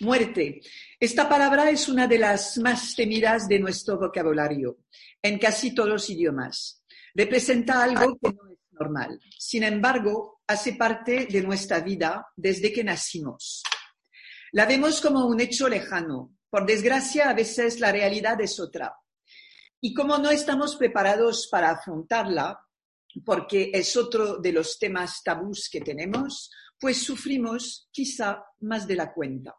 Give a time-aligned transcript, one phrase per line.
[0.00, 0.60] Muerte.
[1.00, 4.78] Esta palabra es una de las más temidas de nuestro vocabulario
[5.20, 6.84] en casi todos los idiomas.
[7.14, 9.20] Representa algo que no es normal.
[9.36, 13.64] Sin embargo, hace parte de nuestra vida desde que nacimos.
[14.52, 16.36] La vemos como un hecho lejano.
[16.48, 18.94] Por desgracia, a veces la realidad es otra.
[19.80, 22.60] Y como no estamos preparados para afrontarla,
[23.24, 29.12] porque es otro de los temas tabús que tenemos, pues sufrimos quizá más de la
[29.12, 29.56] cuenta.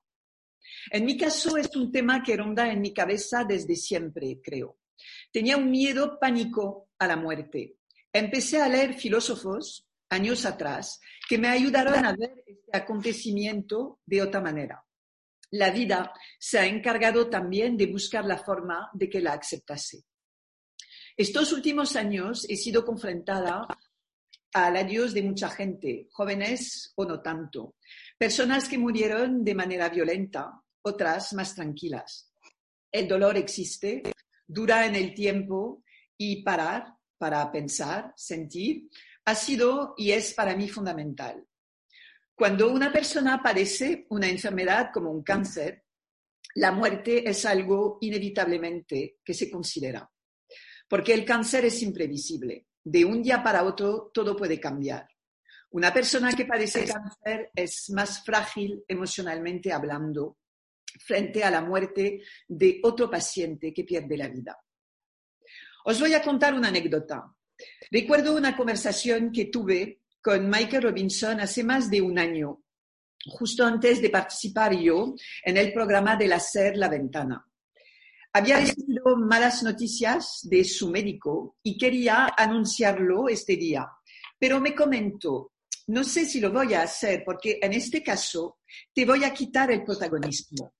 [0.91, 4.79] En mi caso es un tema que ronda en mi cabeza desde siempre, creo.
[5.31, 7.77] Tenía un miedo pánico a la muerte.
[8.11, 14.41] Empecé a leer filósofos años atrás que me ayudaron a ver este acontecimiento de otra
[14.41, 14.83] manera.
[15.51, 20.03] La vida se ha encargado también de buscar la forma de que la aceptase.
[21.17, 23.67] Estos últimos años he sido confrontada
[24.53, 27.75] al adiós de mucha gente, jóvenes o no tanto,
[28.19, 32.33] personas que murieron de manera violenta, otras más tranquilas.
[32.91, 34.03] El dolor existe,
[34.45, 35.83] dura en el tiempo
[36.17, 38.89] y parar para pensar, sentir,
[39.23, 41.45] ha sido y es para mí fundamental.
[42.35, 45.85] Cuando una persona padece una enfermedad como un cáncer,
[46.55, 50.09] la muerte es algo inevitablemente que se considera,
[50.89, 52.67] porque el cáncer es imprevisible.
[52.83, 55.07] De un día para otro todo puede cambiar.
[55.71, 60.37] Una persona que padece cáncer es más frágil emocionalmente hablando
[60.99, 64.57] frente a la muerte de otro paciente que pierde la vida.
[65.85, 67.31] Os voy a contar una anécdota.
[67.91, 72.63] Recuerdo una conversación que tuve con Michael Robinson hace más de un año,
[73.25, 77.45] justo antes de participar yo en el programa de la SER La Ventana.
[78.33, 83.87] Había recibido malas noticias de su médico y quería anunciarlo este día,
[84.37, 85.53] pero me comentó,
[85.89, 88.59] no sé si lo voy a hacer porque en este caso
[88.93, 90.75] te voy a quitar el protagonismo.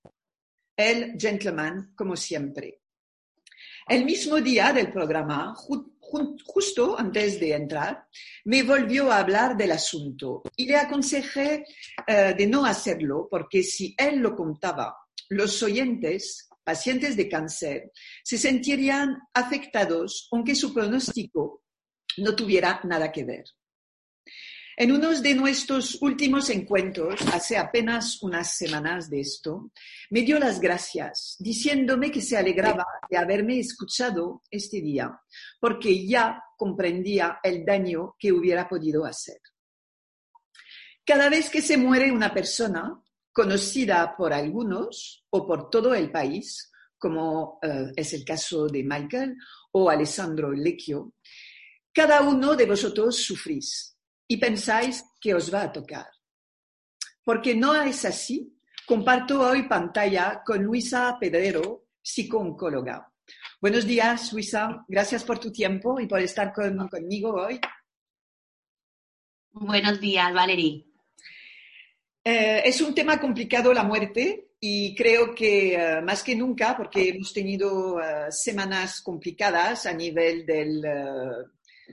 [0.76, 2.82] El gentleman, como siempre.
[3.88, 8.06] El mismo día del programa, justo antes de entrar,
[8.44, 11.64] me volvió a hablar del asunto y le aconsejé
[12.06, 14.96] eh, de no hacerlo porque si él lo contaba,
[15.28, 17.90] los oyentes, pacientes de cáncer,
[18.22, 21.64] se sentirían afectados aunque su pronóstico
[22.18, 23.44] no tuviera nada que ver.
[24.80, 29.72] En uno de nuestros últimos encuentros, hace apenas unas semanas de esto,
[30.08, 35.20] me dio las gracias, diciéndome que se alegraba de haberme escuchado este día,
[35.60, 39.36] porque ya comprendía el daño que hubiera podido hacer.
[41.04, 42.98] Cada vez que se muere una persona,
[43.32, 49.36] conocida por algunos o por todo el país, como eh, es el caso de Michael
[49.72, 51.12] o Alessandro Lecchio,
[51.92, 53.89] cada uno de vosotros sufrís
[54.30, 56.06] y pensáis que os va a tocar.
[57.24, 58.56] Porque no es así.
[58.86, 63.12] Comparto hoy pantalla con Luisa Pedrero, psicooncóloga.
[63.60, 64.84] Buenos días, Luisa.
[64.86, 67.60] Gracias por tu tiempo y por estar conmigo hoy.
[69.50, 70.86] Buenos días, Valerie.
[72.22, 77.08] Eh, es un tema complicado la muerte y creo que eh, más que nunca, porque
[77.08, 80.82] hemos tenido eh, semanas complicadas a nivel del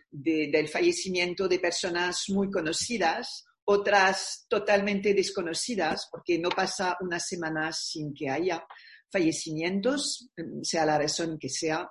[0.09, 8.13] del fallecimiento de personas muy conocidas, otras totalmente desconocidas, porque no pasa una semana sin
[8.13, 8.65] que haya
[9.11, 10.29] fallecimientos,
[10.63, 11.89] sea la razón que sea.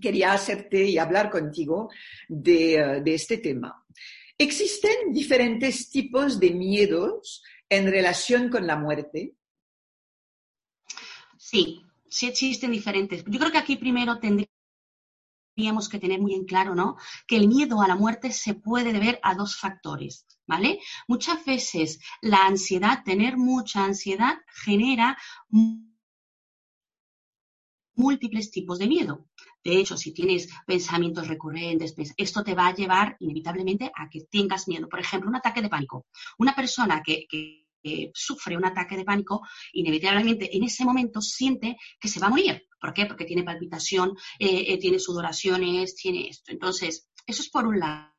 [0.00, 1.88] Quería hacerte y hablar contigo
[2.28, 3.84] de, de este tema.
[4.38, 9.34] ¿Existen diferentes tipos de miedos en relación con la muerte?
[11.36, 13.24] Sí, sí existen diferentes.
[13.26, 14.49] Yo creo que aquí primero tendría
[15.54, 16.96] tendríamos que tener muy en claro, ¿no?
[17.26, 20.80] Que el miedo a la muerte se puede deber a dos factores, ¿vale?
[21.08, 25.18] Muchas veces la ansiedad, tener mucha ansiedad, genera
[27.94, 29.28] múltiples tipos de miedo.
[29.62, 34.66] De hecho, si tienes pensamientos recurrentes, esto te va a llevar inevitablemente a que tengas
[34.68, 34.88] miedo.
[34.88, 36.06] Por ejemplo, un ataque de pánico.
[36.38, 37.26] Una persona que,
[38.12, 39.40] sufre un ataque de pánico,
[39.72, 42.69] inevitablemente en ese momento siente que se va a morir.
[42.80, 43.06] ¿Por qué?
[43.06, 46.50] Porque tiene palpitación, eh, eh, tiene sudoraciones, tiene esto.
[46.52, 48.10] Entonces, eso es por un lado.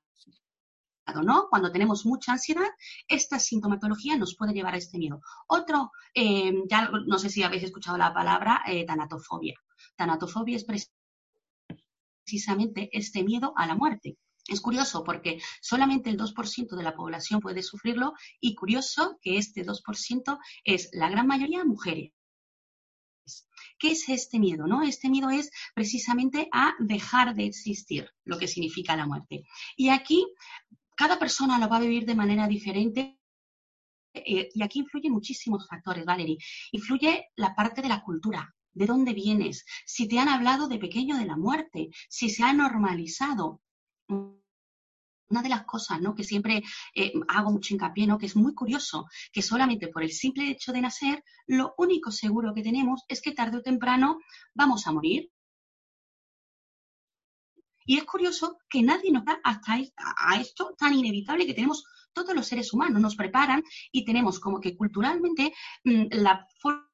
[1.26, 1.48] ¿no?
[1.50, 2.70] Cuando tenemos mucha ansiedad,
[3.08, 5.20] esta sintomatología nos puede llevar a este miedo.
[5.48, 9.56] Otro, eh, ya no sé si habéis escuchado la palabra tanatofobia.
[9.98, 10.66] Tanatofobia es
[12.24, 14.18] precisamente este miedo a la muerte.
[14.48, 19.66] Es curioso porque solamente el 2% de la población puede sufrirlo y curioso que este
[19.66, 22.12] 2% es la gran mayoría mujeres.
[23.82, 24.68] ¿Qué es este miedo?
[24.68, 24.84] ¿no?
[24.84, 29.44] Este miedo es precisamente a dejar de existir, lo que significa la muerte.
[29.76, 30.24] Y aquí
[30.96, 33.18] cada persona lo va a vivir de manera diferente
[34.14, 36.38] eh, y aquí influyen muchísimos factores, Valerie.
[36.74, 41.18] Influye la parte de la cultura, de dónde vienes, si te han hablado de pequeño
[41.18, 43.62] de la muerte, si se ha normalizado.
[45.32, 46.14] Una de las cosas ¿no?
[46.14, 46.62] que siempre
[46.94, 48.18] eh, hago mucho hincapié, ¿no?
[48.18, 52.54] que es muy curioso, que solamente por el simple hecho de nacer, lo único seguro
[52.54, 54.20] que tenemos es que tarde o temprano
[54.54, 55.32] vamos a morir.
[57.86, 61.84] Y es curioso que nadie nos da hasta a esto tan inevitable que tenemos
[62.14, 63.02] todos los seres humanos.
[63.02, 66.91] Nos preparan y tenemos como que culturalmente mm, la forma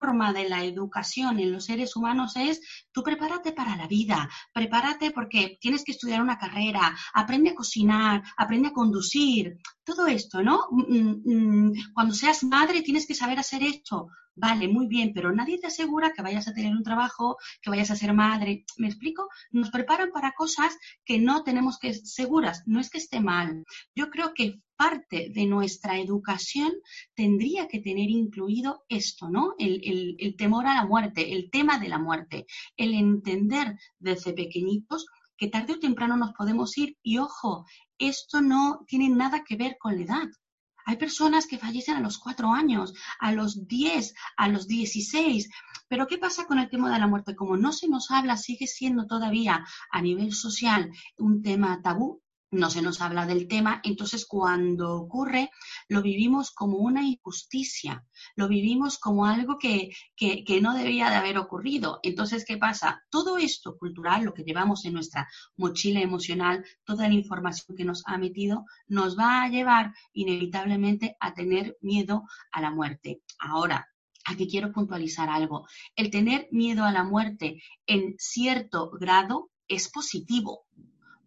[0.00, 2.60] forma de la educación en los seres humanos es
[2.90, 8.22] tú prepárate para la vida, prepárate porque tienes que estudiar una carrera, aprende a cocinar,
[8.36, 9.58] aprende a conducir,
[9.90, 10.66] todo esto, ¿no?
[10.70, 14.08] Mm, mm, mm, cuando seas madre tienes que saber hacer esto.
[14.34, 17.90] Vale, muy bien, pero nadie te asegura que vayas a tener un trabajo, que vayas
[17.90, 18.64] a ser madre.
[18.78, 19.28] ¿Me explico?
[19.50, 22.62] Nos preparan para cosas que no tenemos que seguras.
[22.66, 23.64] No es que esté mal.
[23.94, 26.72] Yo creo que parte de nuestra educación
[27.14, 29.54] tendría que tener incluido esto, ¿no?
[29.58, 32.46] El, el temor a la muerte, el tema de la muerte,
[32.76, 35.06] el entender desde pequeñitos
[35.40, 37.64] que tarde o temprano nos podemos ir y ojo,
[38.00, 40.28] esto no tiene nada que ver con la edad.
[40.86, 45.48] Hay personas que fallecen a los cuatro años, a los diez, a los dieciséis.
[45.88, 47.36] Pero ¿qué pasa con el tema de la muerte?
[47.36, 52.68] Como no se nos habla, sigue siendo todavía a nivel social un tema tabú, no
[52.70, 55.50] se nos habla del tema, entonces cuando ocurre
[55.88, 58.04] lo vivimos como una injusticia,
[58.34, 62.00] lo vivimos como algo que, que, no debía de haber ocurrido.
[62.02, 63.02] Entonces, ¿qué pasa?
[63.08, 68.02] Todo esto cultural, lo que llevamos en nuestra mochila emocional, toda la información que nos
[68.06, 73.22] ha metido, nos va a llevar inevitablemente a tener miedo a la muerte.
[73.38, 73.86] Ahora,
[74.26, 75.66] Aquí quiero puntualizar algo.
[75.96, 80.66] El tener miedo a la muerte en cierto grado es positivo,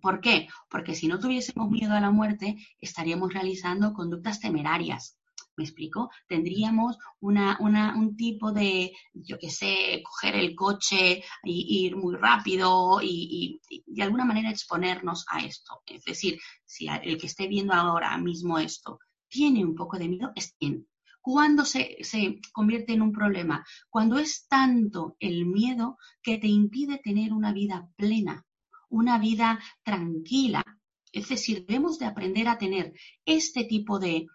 [0.04, 0.50] ¿Por qué?
[0.70, 5.18] Porque si no tuviésemos miedo a la muerte, estaríamos realizando conductas temerarias.
[5.56, 6.10] ¿Me explico?
[6.28, 7.58] Tendríamos una,
[7.96, 14.04] un tipo de, yo qué sé, coger el coche e ir muy rápido y, de
[14.04, 15.82] alguna manera exponernos a esto.
[15.86, 20.34] Es decir, si el que esté viendo ahora mismo esto tiene un poco de miedo,
[20.36, 20.86] es bien.
[21.22, 23.66] ¿Cuándo se, se convierte en un problema?
[23.90, 28.46] Cuando es tanto el miedo que te impide tener una vida plena,
[28.94, 30.64] una vida tranquila.
[31.12, 32.94] Es decir, debemos de aprender a tener
[33.26, 34.28] este tipo de,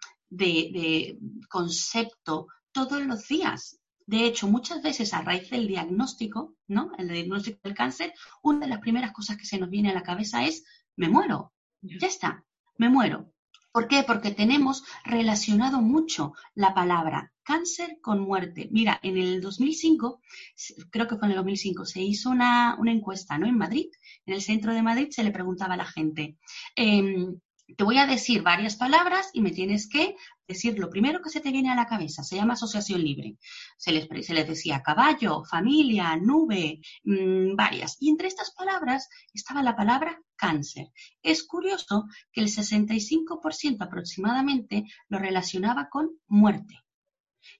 [1.49, 3.79] concepto todos los días.
[4.05, 6.91] De hecho, muchas veces a raíz del diagnóstico, ¿no?
[6.97, 8.13] El diagnóstico del cáncer,
[8.43, 10.63] una de las primeras cosas que se nos viene a la cabeza es,
[10.95, 11.53] me muero.
[11.81, 12.43] Ya está,
[12.77, 13.31] me muero.
[13.71, 14.03] ¿Por qué?
[14.03, 18.67] Porque tenemos relacionado mucho la palabra cáncer con muerte.
[18.71, 20.21] Mira, en el 2005,
[20.91, 23.47] creo que fue en el 2005, se hizo una, encuesta, ¿no?
[23.47, 23.87] En Madrid,
[24.25, 26.37] en el centro de Madrid, se le preguntaba a la gente,
[26.75, 27.39] em,
[27.77, 30.15] te voy a decir varias palabras y me tienes que
[30.47, 32.23] decir lo primero que se te viene a la cabeza.
[32.23, 33.37] Se llama asociación libre.
[33.77, 37.97] Se les, se les decía caballo, familia, nube, mm, varias.
[37.99, 40.91] Y entre estas palabras estaba la palabra cáncer.
[41.21, 46.75] Es curioso que el 65% aproximadamente lo relacionaba con muerte.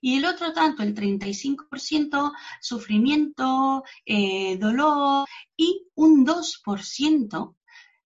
[0.02, 2.32] Y el otro tanto, el 35%,
[2.62, 7.56] sufrimiento, eh, dolor y un 2%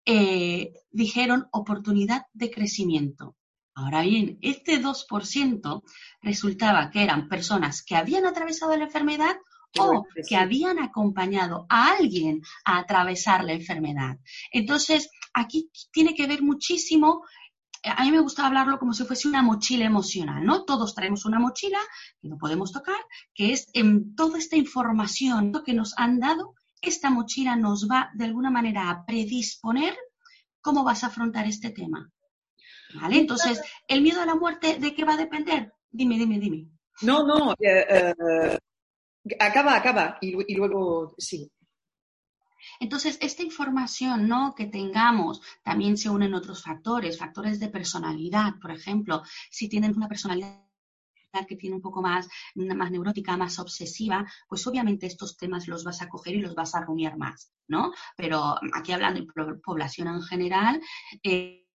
[0.05, 3.35] eh, dijeron oportunidad de crecimiento.
[3.73, 5.83] Ahora bien, este 2%
[6.21, 9.37] resultaba que eran personas que habían atravesado la enfermedad
[9.79, 14.17] o que habían acompañado a alguien a atravesar la enfermedad.
[14.51, 17.23] Entonces, aquí tiene que ver muchísimo,
[17.83, 20.65] a mí me gusta hablarlo como si fuese una mochila emocional, ¿no?
[20.65, 21.79] Todos traemos una mochila
[22.21, 22.99] que no podemos tocar,
[23.33, 28.25] que es en toda esta información que nos han dado esta mochila nos va de
[28.25, 29.95] alguna manera a predisponer
[30.61, 32.11] cómo vas a afrontar este tema.
[32.93, 33.19] ¿Vale?
[33.19, 35.73] Entonces, ¿el miedo a la muerte de qué va a depender?
[35.89, 36.67] Dime, dime, dime.
[37.03, 38.57] No, no, eh, eh,
[39.39, 41.51] acaba, acaba y, luego sí.
[42.79, 44.53] Entonces, esta información ¿no?
[44.55, 50.07] que tengamos también se unen otros factores, factores de personalidad, por ejemplo, si tienen una
[50.07, 50.61] personalidad
[51.47, 56.01] que tiene un poco más, más neurótica, más obsesiva, pues obviamente estos temas los vas
[56.01, 57.93] a coger y los vas a rumiar más, ¿no?
[58.17, 60.81] Pero aquí hablando de población en general,
[61.23, 61.70] eh,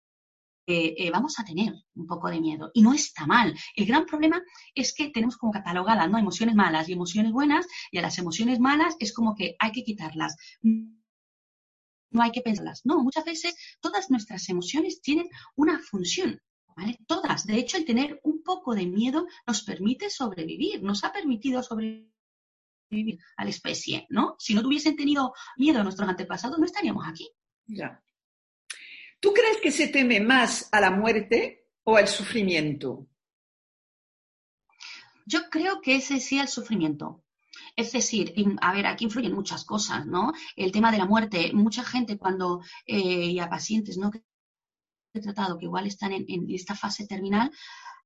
[0.66, 2.70] eh, eh, vamos a tener un poco de miedo.
[2.74, 3.54] Y no está mal.
[3.74, 4.40] El gran problema
[4.74, 6.18] es que tenemos como catalogadas, ¿no?
[6.18, 9.84] Emociones malas y emociones buenas, y a las emociones malas es como que hay que
[9.84, 10.36] quitarlas.
[10.62, 12.82] No hay que pensarlas.
[12.84, 16.40] No, muchas veces todas nuestras emociones tienen una función.
[17.06, 17.46] Todas.
[17.46, 22.08] De hecho, el tener un poco de miedo nos permite sobrevivir, nos ha permitido sobrevivir
[23.36, 24.36] a la especie, ¿no?
[24.38, 27.28] Si no tuviesen tenido miedo a nuestros antepasados, no estaríamos aquí.
[27.66, 28.02] Ya.
[29.22, 33.06] ¿Tú crees que se teme más a la muerte o al sufrimiento?
[35.24, 37.22] Yo creo que ese sí el sufrimiento.
[37.76, 40.32] Es decir, a ver, aquí influyen muchas cosas, ¿no?
[40.56, 41.52] El tema de la muerte.
[41.54, 44.10] Mucha gente cuando, eh, y a pacientes, ¿no?
[44.10, 44.24] Que
[45.14, 47.52] he tratado que igual están en, esta fase terminal,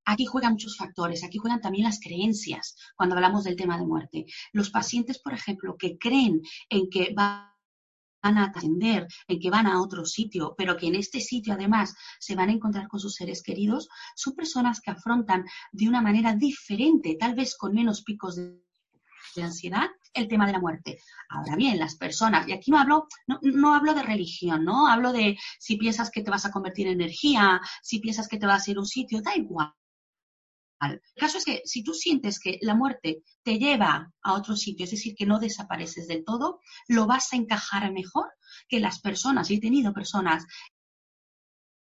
[0.09, 4.25] Aquí juegan muchos factores, aquí juegan también las creencias cuando hablamos del tema de muerte.
[4.53, 7.13] Los pacientes, por ejemplo, que creen en que
[8.21, 11.95] van a atender, en que van a otro sitio, pero que en este sitio además
[12.19, 16.33] se van a encontrar con sus seres queridos, son personas que afrontan de una manera
[16.33, 20.99] diferente, tal vez con menos picos de ansiedad el tema de la muerte.
[21.29, 24.87] Ahora bien, las personas, y aquí no hablo, no, hablo de religión, ¿no?
[24.87, 28.47] Hablo de si piensas que te vas a convertir en energía, si piensas que te
[28.47, 29.73] vas a ir a un sitio, da igual.
[30.81, 34.83] El caso es que si tú sientes que la muerte te lleva a otro sitio,
[34.83, 38.27] es decir, que no desapareces del todo, lo vas a encajar mejor
[38.67, 39.49] que las personas.
[39.49, 40.45] He tenido personas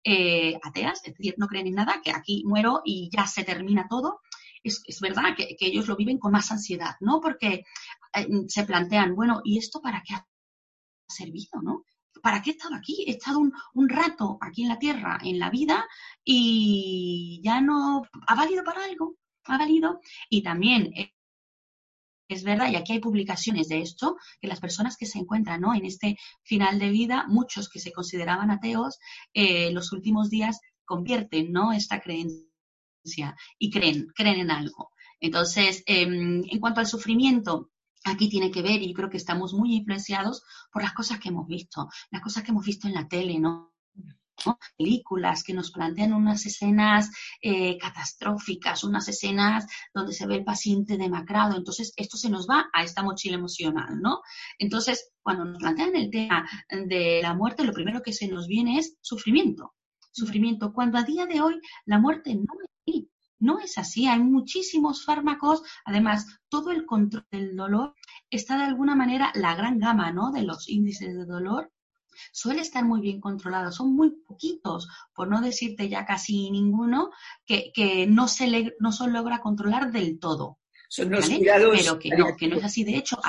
[0.03, 3.87] eh, ateas, es decir, no creen en nada, que aquí muero y ya se termina
[3.89, 4.21] todo.
[4.63, 7.21] Es, verdad que, ellos lo viven con más ansiedad, ¿no?
[7.21, 7.65] Porque
[8.15, 10.27] eh, se plantean, bueno, ¿y esto para qué ha
[11.09, 11.85] servido, no?
[12.23, 13.05] ¿Para qué he estado aquí?
[13.07, 15.87] He estado un, rato aquí en la Tierra, en la vida,
[16.25, 20.01] y ya no ha valido para algo, ha valido.
[20.29, 20.93] Y también
[22.29, 25.75] es verdad, y aquí hay publicaciones de esto, que las personas que se encuentran ¿no?
[25.75, 28.99] en este final de vida, muchos que se consideraban ateos,
[29.35, 31.73] eh, los últimos días convierten ¿no?
[31.73, 34.91] esta creencia y creen, creen en algo.
[35.19, 37.71] Entonces, em, en cuanto al sufrimiento,
[38.05, 40.43] aquí tiene que ver, y creo que estamos muy influenciados
[40.73, 43.71] por las cosas que hemos visto, las cosas que hemos visto en la tele, ¿no?
[44.77, 47.11] películas que nos plantean unas escenas
[47.43, 51.57] eh, catastróficas, unas escenas donde se ve el paciente demacrado.
[51.57, 54.21] Entonces, esto se nos va a esta mochila emocional, ¿no?
[54.59, 58.79] Entonces, cuando nos plantean el tema de la muerte, lo primero que se nos viene
[58.79, 59.75] es sufrimiento.
[60.13, 62.45] Sufrimiento, cuando a día de hoy la muerte no
[62.87, 63.05] es.
[63.41, 67.95] No es así, hay muchísimos fármacos, además todo el control del dolor
[68.31, 70.31] está de alguna manera, la gran gama ¿no?
[70.31, 71.73] de los índices de dolor
[72.33, 77.11] suele estar muy bien controlado, son muy poquitos, por no decirte ya casi ninguno,
[77.47, 80.59] que, no, se no se logra controlar del todo.
[80.89, 82.85] Son los cuidados Pero que no, que no es así.
[82.85, 83.21] De hecho,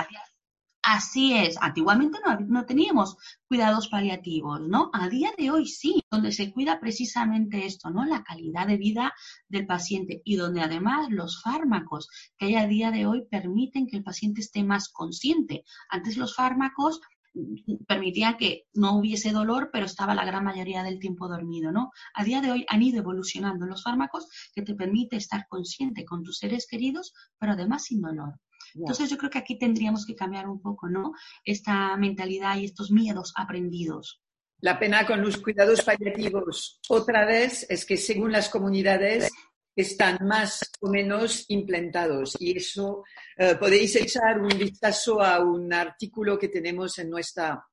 [0.84, 3.16] Así es, antiguamente no, teníamos
[3.48, 4.90] cuidados paliativos, ¿no?
[4.94, 8.04] A día de hoy sí, donde se cuida precisamente esto, ¿no?
[8.04, 9.14] La calidad de vida
[9.48, 13.98] del paciente y donde además los fármacos que hay a día de hoy permiten que
[13.98, 15.66] el paciente esté más consciente.
[15.88, 17.00] Antes los fármacos
[17.36, 21.92] mm, permitían que no hubiese dolor, pero estaba la gran mayoría del tiempo dormido, ¿no?
[22.16, 26.24] A día de hoy han ido evolucionando los fármacos que te permite estar consciente con
[26.24, 28.40] tus seres queridos, pero además sin dolor.
[28.76, 31.14] Entonces yo creo que aquí tendríamos que cambiar un poco, ¿no?
[31.44, 34.22] Esta mentalidad y estos miedos aprendidos.
[34.60, 39.30] La pena con los cuidados paliativos, otra vez, es que según las comunidades
[39.76, 42.36] están más o menos implantados.
[42.40, 43.04] Y eso
[43.38, 47.66] eh, podéis echar un vistazo a un artículo que tenemos en nuestra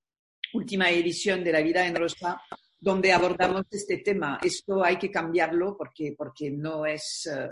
[0.55, 2.41] última edición de La Vida en Rosa,
[2.79, 4.39] donde abordamos este tema.
[4.43, 7.49] Esto hay que cambiarlo porque, porque no es, eh,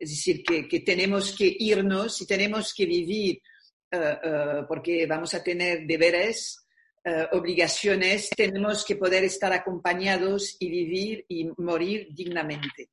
[0.00, 3.42] es decir, que, tenemos que irnos y tenemos que vivir
[3.90, 6.64] eh, eh, porque vamos a tener deberes,
[7.04, 12.88] eh, obligaciones, tenemos que poder estar acompañados y vivir y morir dignamente.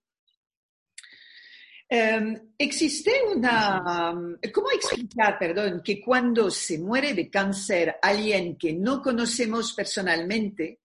[1.90, 4.14] Em, existe una,
[4.54, 10.80] ¿cómo explicar, perdón, que cuando se muere de cáncer alguien que no conocemos personalmente,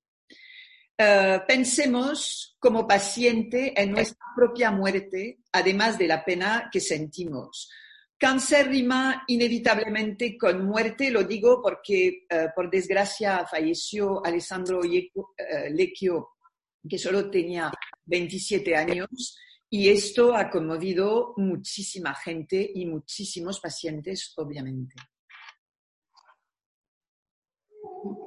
[0.99, 7.71] eh, pensemos como paciente en nuestra propia muerte, además de la pena que sentimos.
[8.19, 16.29] Cáncer rima inevitablemente con muerte, lo digo porque eh, por desgracia falleció Alessandro uh, Lecchio,
[16.89, 17.73] que solo tenía
[18.05, 19.37] 27 años,
[19.69, 24.95] y esto ha conmovido muchísima gente y muchísimos pacientes, obviamente.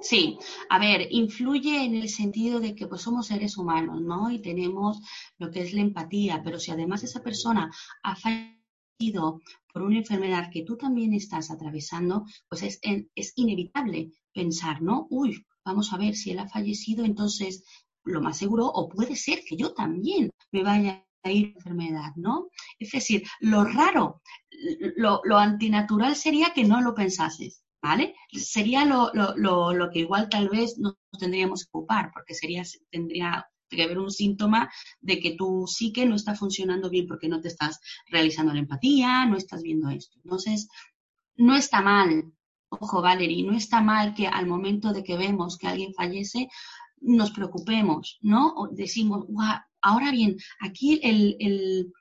[0.02, 0.38] Sí,
[0.70, 4.30] a ver, influye en el sentido de que pues somos seres humanos, ¿no?
[4.32, 5.00] Y tenemos
[5.38, 7.72] lo que es la empatía, pero si además esa persona
[8.04, 9.42] ha fallecido
[9.74, 12.80] por una enfermedad que tú también estás atravesando, pues es,
[13.16, 15.08] es inevitable pensar, ¿no?
[15.10, 17.64] Uy, vamos a ver si él ha fallecido, entonces
[18.04, 22.50] lo más seguro, o puede ser que yo también me vaya a ir enfermedad, ¿no?
[22.80, 24.22] Es decir, lo raro,
[24.96, 27.65] lo, lo antinatural sería que no lo pensases.
[27.82, 28.16] ¿Vale?
[28.32, 34.00] Sería lo, que igual tal vez nos tendríamos que ocupar, porque sería, tendría que haber
[34.00, 37.80] un síntoma de que tu psique no está funcionando bien porque no te estás
[38.10, 40.18] realizando la empatía, no estás viendo esto.
[40.24, 40.68] Entonces,
[41.36, 42.32] no está mal,
[42.70, 46.48] ojo Valerie, no está mal que al momento de que vemos que alguien fallece,
[47.02, 48.54] nos preocupemos, ¿no?
[48.56, 49.26] O decimos,
[49.82, 51.94] ahora bien, aquí el, el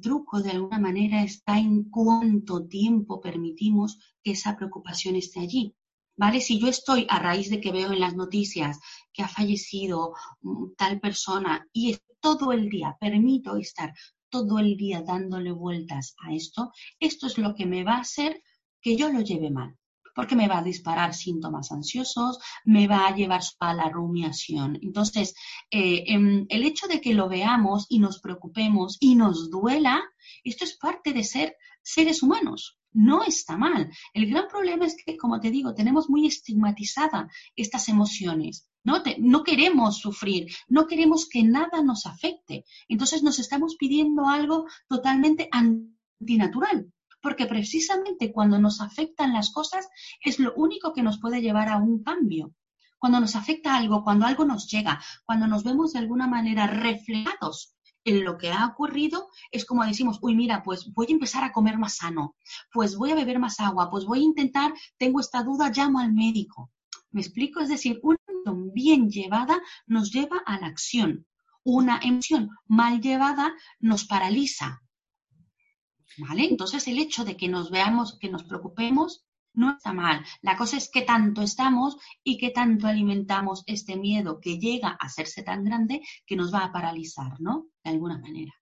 [0.00, 5.74] truco de alguna manera está en cuánto tiempo permitimos que esa preocupación esté allí.
[6.16, 6.40] ¿Vale?
[6.40, 8.78] Si yo estoy a raíz de que veo en las noticias
[9.12, 13.92] que ha fallecido mm, tal persona y todo el día permito estar
[14.28, 18.42] todo el día dándole vueltas a esto, esto es lo que me va a hacer
[18.80, 19.76] que yo lo lleve mal
[20.14, 24.78] porque me va a disparar síntomas ansiosos, me va a llevar a la rumiación.
[24.82, 25.34] Entonces,
[25.70, 30.02] eh, em, el hecho de que lo veamos y nos preocupemos y nos duela,
[30.44, 32.78] esto es parte de ser seres humanos.
[32.92, 33.90] No está mal.
[34.12, 38.68] El gran problema es que, como te digo, tenemos muy estigmatizadas estas emociones.
[38.84, 42.64] no queremos sufrir, no queremos que nada nos afecte.
[42.86, 46.93] Entonces nos estamos pidiendo algo totalmente antinatural
[47.24, 49.88] porque precisamente cuando nos afectan las cosas
[50.22, 52.52] es lo único que nos puede llevar a un cambio.
[52.98, 57.74] Cuando nos afecta algo, cuando algo nos llega, cuando nos vemos de alguna manera reflejados
[58.04, 61.52] en lo que ha ocurrido, es como decimos, uy, mira, pues voy a empezar a
[61.52, 62.36] comer más sano,
[62.70, 66.12] pues voy a beber más agua, pues voy a intentar, tengo esta duda, llamo al
[66.12, 66.70] médico.
[67.10, 67.60] ¿Me explico?
[67.60, 71.26] Es decir, una emoción bien llevada nos lleva a la acción.
[71.62, 74.82] Una emoción mal llevada nos paraliza,
[76.18, 76.44] ¿Vale?
[76.44, 80.24] Entonces el hecho de que nos veamos, que nos preocupemos, no está mal.
[80.42, 85.06] La cosa es que tanto estamos y que tanto alimentamos este miedo que llega a
[85.06, 87.68] hacerse tan grande que nos va a paralizar, ¿no?
[87.82, 88.52] De alguna manera.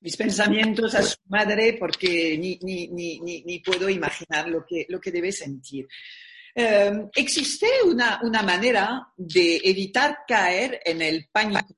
[0.00, 5.00] Mis pensamientos a su madre porque ni, ni, ni, ni puedo imaginar lo que, lo
[5.00, 5.88] que debe sentir.
[6.54, 11.74] Em, existe una, una manera de evitar caer en el pánico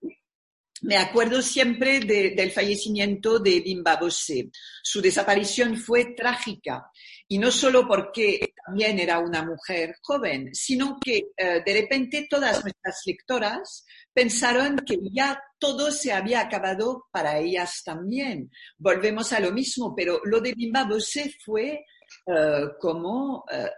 [0.83, 4.51] me acuerdo siempre del fallecimiento de Bimba Bosé.
[4.83, 6.91] Su desaparición fue trágica
[7.29, 12.63] y no solo porque también era una mujer joven, sino que eh, de repente todas
[12.63, 18.51] nuestras lectoras pensaron que ya todo se había acabado para ellas también.
[18.79, 21.85] Volvemos a lo mismo, pero lo de Bimba Bosé fue
[22.27, 23.69] eh, como eh,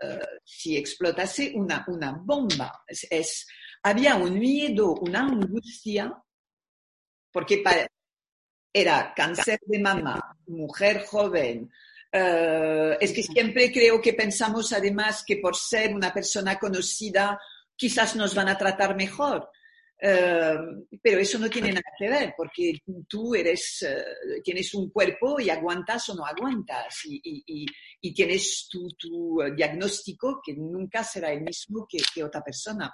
[0.44, 2.84] si explotase una, una bomba.
[2.86, 3.46] es,
[3.82, 6.12] había un miedo, una angustia
[7.32, 7.62] porque
[8.72, 11.70] era cáncer de mama, mujer joven.
[12.10, 17.40] Eh, es que siempre creo que pensamos además que por ser una persona conocida
[17.74, 19.48] quizás nos van a tratar mejor.
[20.04, 20.56] Eh,
[21.00, 22.76] pero eso no tiene nada que ver, porque
[23.08, 27.66] tú eres, eh, tienes un cuerpo y aguantas o no aguantas, y,
[28.12, 32.92] tienes tu, diagnóstico que nunca será el mismo que, otra persona.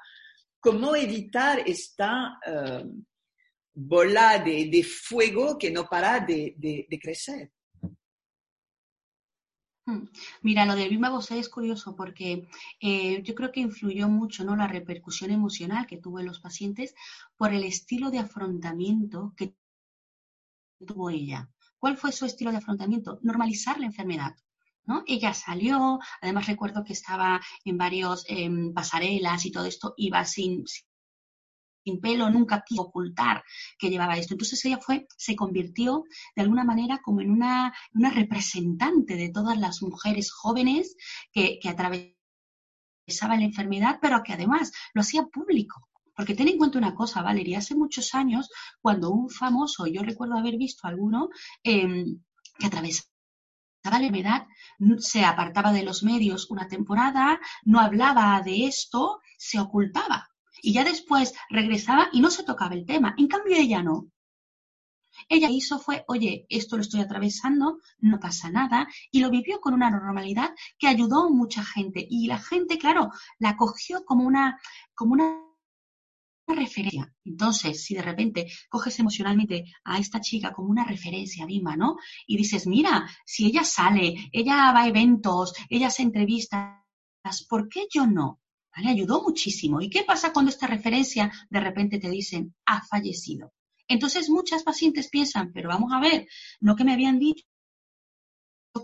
[0.61, 2.39] ¿Cómo evitar esta
[3.79, 7.53] bola de, fuego que no para de, crecer.
[9.87, 10.05] Hmm.
[10.43, 12.49] Mira, lo del Bimba Bosé es curioso porque
[12.81, 14.57] eh, yo creo que influyó mucho ¿no?
[14.57, 16.95] la repercusión emocional que tuvo en los pacientes
[17.37, 19.55] por el estilo de afrontamiento que
[20.85, 21.49] tuvo ella.
[21.79, 23.21] ¿Cuál fue su estilo de afrontamiento?
[23.23, 24.35] Normalizar la enfermedad.
[24.85, 25.05] ¿no?
[25.07, 30.65] Ella salió, además recuerdo que estaba en varios em, pasarelas y todo esto, iba sin,
[31.89, 33.43] sin pelo, nunca quiso ocultar
[33.79, 34.35] que llevaba esto.
[34.35, 36.05] Entonces ella fue, se convirtió
[36.37, 40.97] de alguna manera como en una, representante de todas las mujeres jóvenes
[41.33, 45.89] que, que atravesaban la enfermedad, pero que además lo hacía público.
[46.15, 48.51] Porque ten en cuenta una cosa, Valeria, hace muchos años,
[48.83, 51.29] cuando un famoso, yo recuerdo haber visto alguno,
[51.63, 52.21] em,
[52.59, 53.09] que atravesaba
[53.85, 54.47] la enfermedad,
[54.99, 60.29] se apartaba de los medios una temporada, no hablaba de esto, se ocultaba
[60.63, 63.15] y ya después regresaba y no se tocaba el tema.
[63.19, 64.09] En cambio, ella no.
[65.29, 69.75] Ella hizo fue, oye, esto lo estoy atravesando, no pasa nada, y lo vivió con
[69.75, 72.07] una normalidad que ayudó a mucha gente.
[72.09, 74.61] Y la gente, claro, la cogió como una,
[74.95, 75.45] como una
[76.47, 77.13] referencia.
[77.25, 81.97] Entonces, si de repente coges emocionalmente a esta chica como una referencia, Bima, ¿no?
[82.27, 86.77] Y dices, mira, si ella sale, ella va a eventos, ella hace entrevistas,
[87.49, 88.41] ¿por qué yo no?
[88.81, 89.81] Le Ayudó muchísimo.
[89.81, 93.53] ¿Y qué pasa cuando esta referencia de repente te dicen ha fallecido?
[93.89, 96.27] Entonces muchas pacientes piensan, pero vamos a ver,
[96.61, 97.45] no que me habían dicho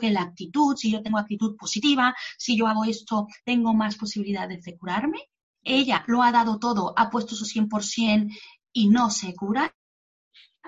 [0.01, 4.65] que la actitud, si yo tengo actitud positiva, si yo hago esto, tengo más posibilidades
[4.65, 5.19] de curarme.
[5.63, 8.35] Ella lo ha dado todo, ha puesto su 100%
[8.73, 9.75] y no se cura.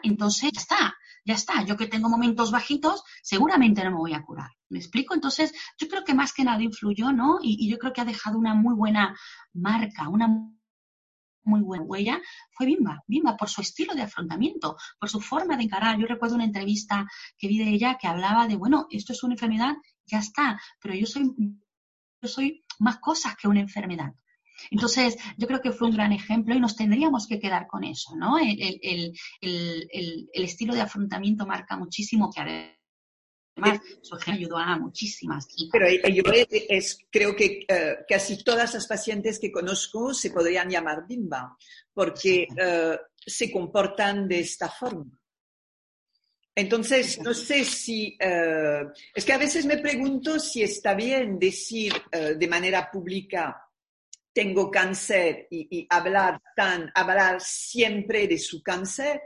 [0.03, 1.65] Entonces ya está, ya está.
[1.65, 4.56] Yo que tengo momentos bajitos, seguramente no me voy a curar.
[4.69, 5.15] ¿Me explico?
[5.15, 7.39] Entonces, yo creo que más que nada influyó, ¿no?
[7.43, 9.17] Y, yo creo que ha dejado una muy buena
[9.53, 10.29] marca, una
[11.45, 13.05] muy buena huella, fue Bimba.
[13.07, 15.99] Bimba por su estilo de afrontamiento, por su forma de encarar.
[15.99, 17.07] Yo recuerdo una entrevista
[17.39, 19.75] que vi de ella que hablaba de, bueno, esto es una enfermedad,
[20.07, 21.33] ya está, pero yo soy,
[22.21, 24.13] yo soy más cosas que una enfermedad.
[24.71, 28.17] Entonces, yo creo que fue un gran ejemplo y nos tendríamos que quedar con eso,
[28.17, 28.39] ¿no?
[28.39, 29.13] El,
[30.33, 32.41] estilo de afrontamiento marca muchísimo que
[33.57, 33.81] además
[34.27, 35.49] ayudó a muchísimas.
[35.73, 41.07] Pero yo es, creo que eh, casi todas las pacientes que conozco se podrían llamar
[41.07, 41.57] bimba,
[41.93, 45.19] porque eh, se comportan de esta forma.
[46.55, 51.93] Entonces, no sé si, eh, es que a veces me pregunto si está bien decir
[52.11, 53.63] de manera pública
[54.37, 59.23] tengo cáncer y, hablar, tan, hablar siempre de su cáncer,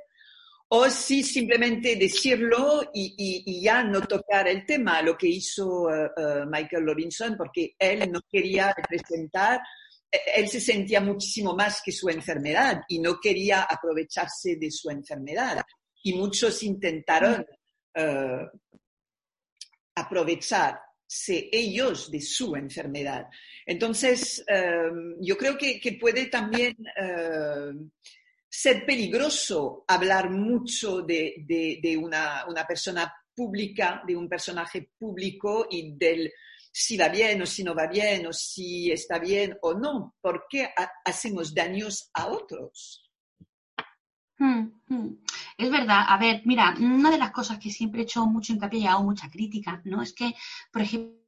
[0.72, 6.46] o si simplemente decirlo y, ya no tocar el tema, lo que hizo eh, eh,
[6.46, 9.60] Michael Robinson, porque él no quería representar,
[10.08, 14.90] e, él se sentía muchísimo más que su enfermedad y no quería aprovecharse de su
[14.90, 15.60] enfermedad.
[16.04, 17.44] Y muchos intentaron
[17.96, 18.46] uh,
[19.96, 20.78] aprovechar
[21.26, 23.26] ellos de su enfermedad.
[23.66, 24.44] Entonces,
[25.20, 26.76] yo creo que, puede también
[28.50, 36.32] ser peligroso hablar mucho de, una, persona pública, de un personaje público y del
[36.72, 40.68] si va bien o si no va bien o si está bien o no, porque
[41.04, 43.08] hacemos daños a otros.
[44.38, 45.22] Hmm, hmm.
[45.58, 48.80] Es verdad, a ver, mira, una de las cosas que siempre he hecho mucho hincapié
[48.80, 50.02] y hago mucha crítica, ¿no?
[50.02, 50.34] Es que,
[50.72, 51.20] por ejemplo,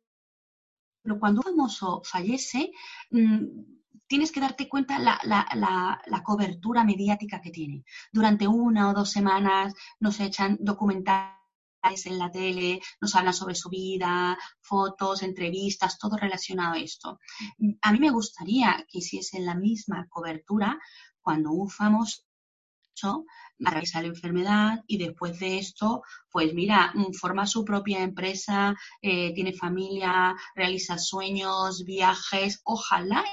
[1.21, 2.73] cuando un famoso fallece,
[3.11, 3.82] mm,
[4.13, 7.83] tienes que darte cuenta la, la, cobertura mediática que tiene.
[8.13, 13.71] Durante una o dos semanas nos echan documentales en la tele, nos hablan sobre su
[13.71, 17.21] vida, fotos, entrevistas, todo relacionado a esto.
[17.81, 20.79] A mí me gustaría que hiciesen la misma cobertura
[21.23, 22.21] cuando un famoso
[23.61, 29.55] realizar la enfermedad y después de esto, pues mira, forma su propia empresa, eh, tiene
[29.55, 33.25] familia, realiza sueños, viajes, ojalá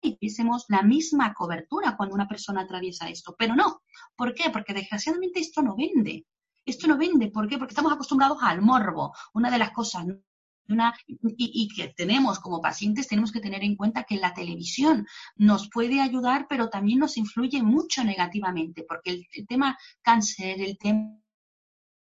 [0.00, 3.82] y tuviésemos la misma cobertura cuando una persona atraviesa esto, pero no.
[4.16, 4.50] ¿Por qué?
[4.50, 6.26] Porque desgraciadamente esto no vende.
[6.64, 7.30] Esto no vende.
[7.30, 7.58] ¿Por qué?
[7.58, 9.14] Porque estamos acostumbrados al morbo.
[9.34, 10.04] Una de las cosas
[11.36, 16.00] y, que tenemos como pacientes, tenemos que tener en cuenta que la televisión nos puede
[16.00, 21.20] ayudar, pero también nos influye mucho negativamente, porque el, tema cáncer, el tema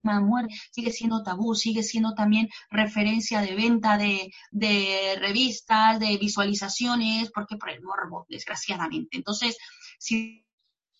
[0.04, 7.32] muerte sigue siendo tabú, sigue siendo también referencia de venta de, de, revistas, de visualizaciones,
[7.32, 9.18] porque por el morbo, desgraciadamente.
[9.18, 9.58] Entonces,
[10.00, 10.46] si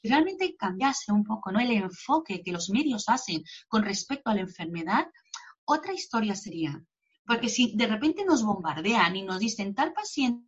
[0.02, 5.08] realmente cambiase un poco el enfoque que los medios hacen con respecto a la enfermedad,
[5.66, 6.84] otra historia sería,
[7.26, 10.46] porque si de repente nos bombardean y nos dicen tal paciente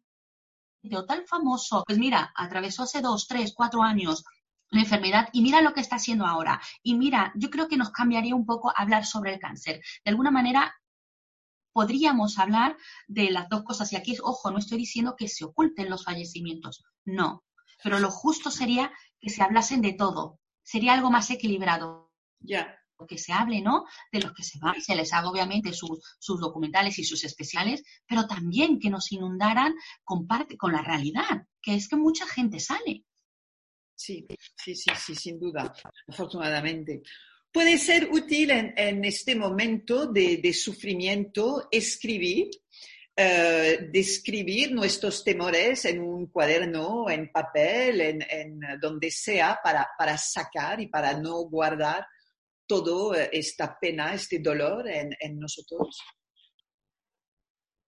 [0.93, 4.23] o tal famoso, pues mira, atravesó hace dos, tres, cuatro años
[4.71, 6.61] la enfermedad y mira lo que está haciendo ahora.
[6.83, 9.81] Y mira, yo creo que nos cambiaría un poco hablar sobre el cáncer.
[10.03, 10.75] De alguna manera
[11.71, 13.91] podríamos hablar de las dos cosas.
[13.91, 17.43] Y aquí, ojo, no estoy diciendo que se oculten los fallecimientos, no.
[17.83, 20.39] Pero lo justo sería que se hablasen de todo.
[20.63, 22.11] Sería algo más equilibrado.
[22.39, 22.75] Ya
[23.07, 23.85] que se hable, ¿no?
[24.11, 25.99] De los que se van, se les haga obviamente sus,
[26.39, 31.75] documentales y sus especiales, pero también que nos inundaran con, parte, con la realidad, que
[31.75, 33.03] es que mucha gente sale.
[33.95, 35.73] Sí, sí, sí, sí, sin duda,
[36.07, 37.01] afortunadamente.
[37.51, 42.49] Puede ser útil en, este momento de, sufrimiento escribir,
[43.15, 50.87] eh, describir nuestros temores en un cuaderno, en papel, en, donde sea, para, sacar y
[50.87, 52.05] para no guardar
[52.67, 55.97] todo eh, esta pena, este dolor en, nosotros.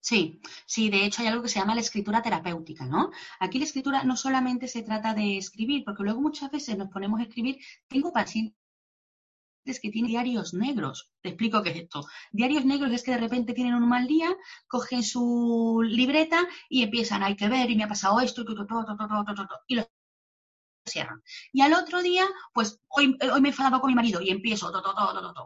[0.08, 3.10] Sí, sí, de hecho hay algo que se llama la escritura terapéutica, ¿no?
[3.40, 7.20] Aquí la escritura no solamente se trata de escribir, porque luego muchas veces nos ponemos
[7.20, 8.54] a escribir, tengo pacientes
[9.82, 11.12] que tienen diarios negros.
[11.20, 12.06] Te explico qué es esto.
[12.32, 14.34] Diarios negros es que de repente tienen un mal día,
[14.66, 16.40] cogen su libreta
[16.70, 18.44] y empiezan, hay que ver, y me ha pasado esto,
[19.66, 19.86] y lo
[20.86, 21.22] cierran.
[21.52, 24.72] Y al otro día, pues hoy, hoy me he enfadado con mi marido y empiezo.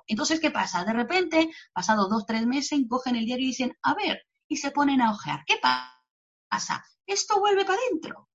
[0.06, 0.84] Entonces, ¿qué pasa?
[0.84, 4.22] De repente, pasado dos, tres meses, cogen el diario y dicen, a ver,
[4.52, 5.44] y se ponen a ojear.
[5.46, 6.84] ¿Qué pasa?
[7.06, 8.28] Esto vuelve para adentro.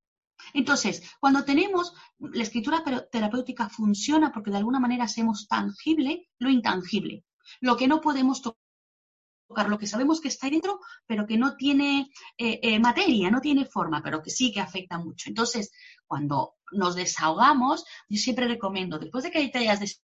[0.53, 7.23] Entonces, cuando tenemos la escritura terapéutica funciona porque de alguna manera hacemos tangible lo intangible,
[7.62, 11.56] lo que no podemos tocar lo que sabemos que está ahí dentro, pero que no
[11.56, 15.30] tiene eh, eh, materia, no tiene forma, pero que sí que afecta mucho.
[15.30, 15.71] Entonces,
[16.06, 20.01] cuando nos desahogamos, yo siempre recomiendo, después de que te hayas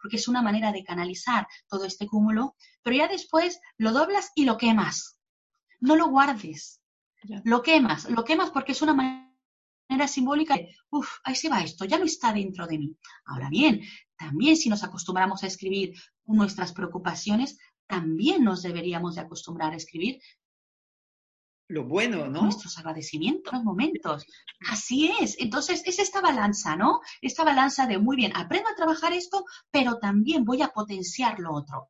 [0.00, 4.44] porque es una manera de canalizar todo este cúmulo, pero ya después lo doblas y
[4.44, 5.18] lo quemas.
[5.80, 6.80] No lo guardes.
[7.44, 11.84] Lo quemas, lo quemas porque es una manera simbólica de, uff, ahí se va esto,
[11.84, 12.96] ya no está dentro de mí.
[13.26, 13.82] Ahora bien,
[14.16, 20.20] también si nos acostumbramos a escribir nuestras preocupaciones, también nos deberíamos de acostumbrar a escribir
[21.70, 22.42] lo bueno, ¿no?
[22.42, 24.26] Nuestros agradecimientos, los momentos.
[24.68, 25.36] Así es.
[25.38, 27.00] Entonces, es esta balanza, ¿no?
[27.22, 31.52] Esta balanza de, muy bien, aprendo a trabajar esto, pero también voy a potenciar lo
[31.52, 31.88] otro.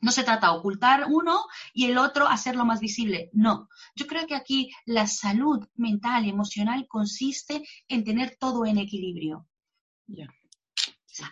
[0.00, 3.30] No se trata de ocultar uno y el otro hacerlo más visible.
[3.32, 3.68] No.
[3.94, 9.46] Yo creo que aquí la salud mental y emocional consiste en tener todo en equilibrio.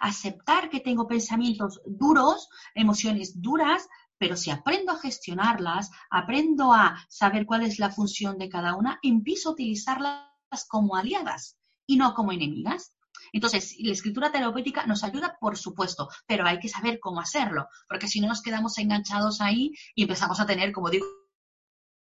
[0.00, 3.88] Aceptar que tengo pensamientos duros, emociones duras,
[4.22, 9.00] pero si aprendo a gestionarlas, aprendo a saber cuál es la función de cada una,
[9.02, 10.28] empiezo a utilizarlas
[10.68, 11.58] como aliadas
[11.88, 12.94] y no como enemigas.
[13.32, 18.06] Entonces, la escritura terapéutica nos ayuda, por supuesto, pero hay que saber cómo hacerlo, porque
[18.06, 21.06] si no nos quedamos enganchados ahí y empezamos a tener, como digo,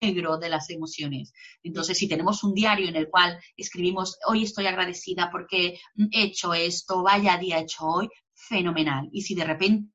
[0.02, 1.34] negro de las emociones.
[1.64, 5.80] Entonces, si tenemos un diario en el cual escribimos, hoy estoy agradecida porque
[6.12, 9.10] he hecho esto, vaya día hecho hoy, fenomenal.
[9.12, 9.95] Y si de repente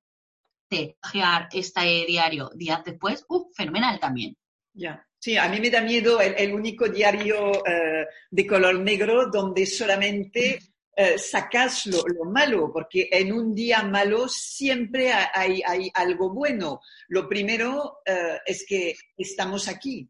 [0.71, 4.37] este diario días después, uh, fenomenal también.
[4.73, 5.07] Ya.
[5.19, 10.59] Sí, a mí me da miedo el, único diario eh, de color negro donde solamente
[10.97, 16.81] eh, sacas lo, malo, porque en un día malo siempre hay, hay algo bueno.
[17.09, 20.09] Lo primero eh, es que estamos aquí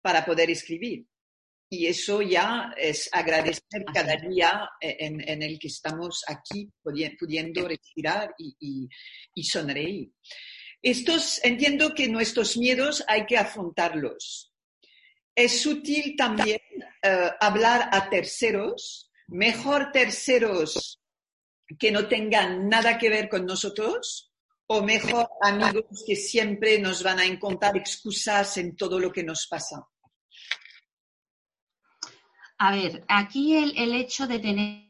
[0.00, 1.06] para poder escribir.
[1.72, 8.88] Y eso ya es agradecer cada día en, el que estamos aquí pudiendo respirar y,
[9.44, 10.10] sonreír.
[10.82, 14.52] Estos, entiendo que nuestros miedos hay que afrontarlos.
[15.32, 16.60] Es útil también
[17.02, 21.00] eh, hablar a terceros, mejor terceros
[21.78, 24.32] que no tengan nada que ver con nosotros
[24.66, 29.46] o mejor amigos que siempre nos van a encontrar excusas en todo lo que nos
[29.46, 29.86] pasa.
[32.62, 34.84] A ver, aquí el, hecho de tener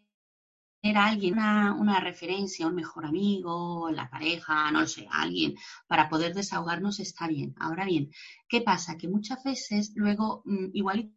[0.97, 5.55] a alguien, una, referencia, un mejor amigo, la pareja, no sé, alguien,
[5.87, 7.55] para poder desahogarnos está bien.
[7.61, 8.11] Ahora bien,
[8.49, 8.97] ¿qué pasa?
[8.97, 11.13] Que muchas veces luego, mm, igual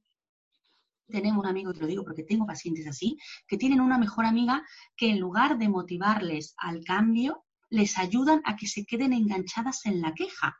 [1.08, 4.63] tenemos un amigo, te lo digo porque tengo pacientes así, que tienen una mejor amiga
[4.96, 10.02] que en lugar de motivarles al cambio, les ayudan a que se queden enganchadas en
[10.02, 10.56] la queja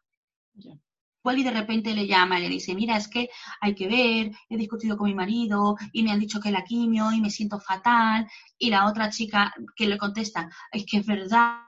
[1.32, 3.30] y de repente le llama y le dice, mira, es que
[3.62, 7.12] hay que ver, he discutido con mi marido y me han dicho que la quimio
[7.14, 8.30] y me siento fatal.
[8.58, 11.60] Y la otra chica que le contesta, es que es verdad,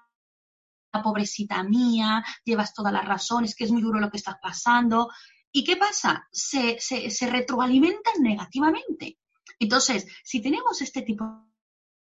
[1.03, 5.09] pobrecita mía, llevas todas las razones, que es muy duro lo que estás pasando.
[5.51, 6.27] ¿Y qué pasa?
[6.31, 9.17] Se, se, se retroalimentan negativamente.
[9.59, 11.47] Entonces, si tenemos este tipo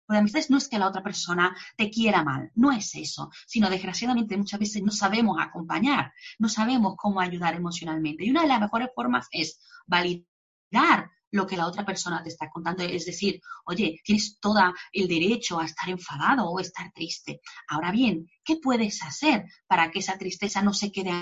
[0.09, 3.71] de amistades no es que la otra persona te quiera mal, no es eso, sino
[3.71, 8.25] desgraciadamente muchas veces no sabemos acompañar, no sabemos cómo ayudar emocionalmente.
[8.25, 12.51] Y una de las mejores formas es validar lo que la otra persona te está
[12.51, 14.61] contando, es decir, oye, tienes todo
[14.93, 17.41] el derecho a estar enfadado o estar triste.
[17.69, 21.13] Ahora bien, ¿qué puedes hacer para que esa tristeza no se quede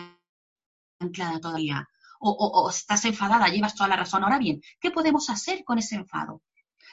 [0.99, 1.89] anclada todavía?
[2.19, 4.25] O, o, estás enfadada, llevas toda la razón.
[4.25, 6.43] Ahora bien, ¿qué podemos hacer con ese enfado?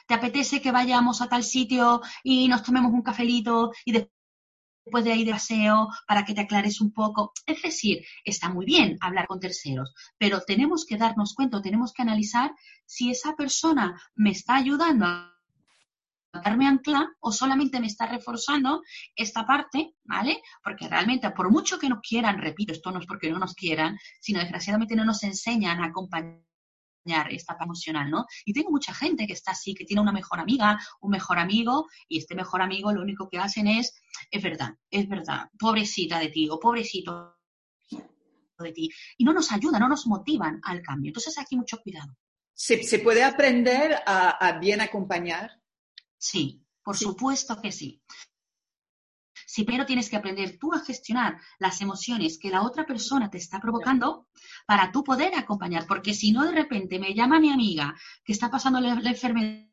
[0.08, 5.12] ¿Te apetece que vayamos a tal sitio y nos tomemos un cafelito y después de
[5.12, 7.34] ahí de paseo para que te aclares un poco?
[7.44, 12.00] Es decir, está muy bien hablar con terceros, pero tenemos que darnos cuenta, tenemos que
[12.00, 12.52] analizar
[12.86, 15.34] si esa persona me está ayudando a
[16.32, 18.82] darme ancla o solamente me está reforzando
[19.14, 20.40] esta parte, ¿vale?
[20.64, 23.98] Porque realmente, por mucho que nos quieran, repito, esto no es porque no nos quieran,
[24.20, 26.47] sino desgraciadamente no nos enseñan a acompañar
[27.04, 28.26] esta emocional, ¿no?
[28.44, 31.86] Y tengo mucha gente que está así, que tiene una mejor amiga, un mejor amigo,
[32.08, 33.94] y este mejor amigo lo único que hacen es,
[34.30, 37.36] es verdad, es verdad, pobrecita de ti o pobrecito
[38.58, 38.90] de ti.
[39.16, 41.10] Y no nos ayudan, no nos motivan al cambio.
[41.10, 42.14] Entonces aquí mucho cuidado.
[42.54, 45.62] ¿Se, puede aprender a, bien acompañar?
[46.18, 48.02] Sí, por supuesto que sí.
[49.50, 53.38] Si primero tienes que aprender tú a gestionar las emociones que la otra persona te
[53.38, 54.28] está provocando
[54.66, 58.50] para tú poder acompañar, porque si no de repente me llama mi amiga que está
[58.50, 59.64] pasando la, enfermedad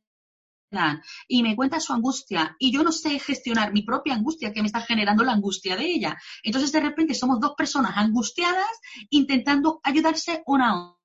[1.27, 4.67] y me cuenta su angustia y yo no sé gestionar mi propia angustia que me
[4.67, 6.17] está generando la angustia de ella.
[6.41, 10.97] Entonces de repente somos dos personas angustiadas intentando ayudarse una a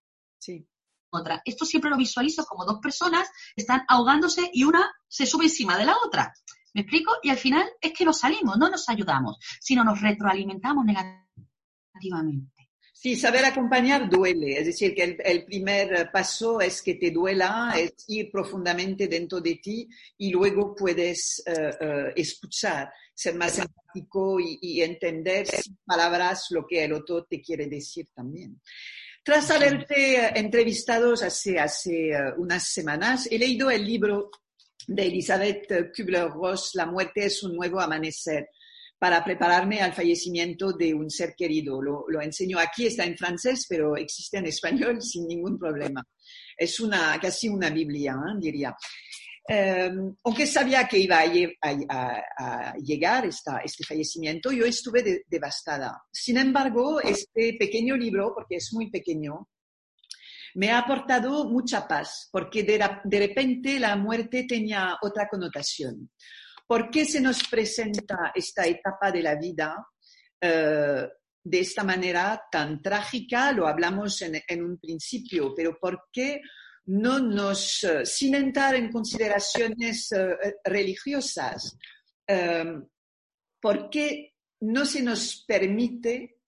[1.11, 1.43] otra.
[1.45, 5.87] Esto siempre lo visualizo como dos personas están ahogándose y una se sube encima de
[5.87, 6.33] la otra.
[6.75, 7.13] ¿Me explico?
[7.23, 12.61] Y al final es que nos salimos, no nos ayudamos, sino nos retroalimentamos negativamente.
[13.03, 17.95] Sí, saber acompañar duele, es decir, que el, primer paso es que te duela, es
[18.09, 24.83] ir profundamente dentro de ti y luego puedes eh, eh, escuchar, ser más empático y,
[24.83, 28.61] entender sin palabras lo que el otro te quiere decir también.
[29.25, 34.31] Tras haberte entrevistado hace, hace eh, unas semanas, he leído el libro
[34.87, 38.49] de Elizabeth Kubler-Ross, La muerte es un nuevo amanecer.
[38.99, 41.81] para prepararme al fallecimiento de un ser querido.
[41.81, 46.07] Lo, lo, enseño aquí, está en francés, pero existe en español sin ningún problema.
[46.55, 48.39] Es una, casi una Biblia, ¿eh?
[48.39, 48.77] diría.
[49.53, 49.91] Eh,
[50.23, 56.05] aunque sabía que iba a, llegar esta, este fallecimiento, yo estuve de, devastada.
[56.13, 59.49] Sin embargo, este pequeño libro, porque es muy pequeño,
[60.55, 66.11] me ha aportado mucha paz, porque de, repente la muerte tenía otra connotación.
[66.67, 69.75] ¿Por qué se nos presenta esta etapa de la vida
[70.41, 71.09] eh,
[71.43, 73.53] de esta manera tan trágica?
[73.53, 76.41] Lo hablamos en, un principio, pero ¿por qué
[76.87, 80.35] no nos, uh, sin entrar en consideraciones uh,
[80.65, 81.77] religiosas,
[83.61, 86.40] ¿por qué no se nos permite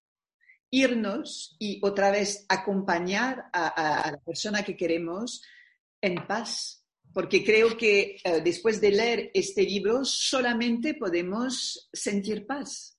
[0.72, 5.42] irnos y otra vez acompañar a, la persona que queremos
[6.00, 6.80] en paz?
[7.14, 12.96] porque creo que uh, después de leer este libro solamente podemos sentir paz.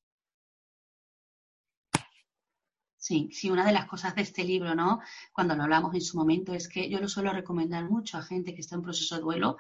[2.96, 5.02] Sí, sí, una de las cosas de este libro, ¿no?
[5.34, 8.56] Cuando lo hablamos en su momento, es que yo lo suelo recomendar mucho a gente
[8.56, 9.58] que está en proceso de duelo,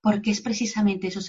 [0.00, 1.20] porque es precisamente eso,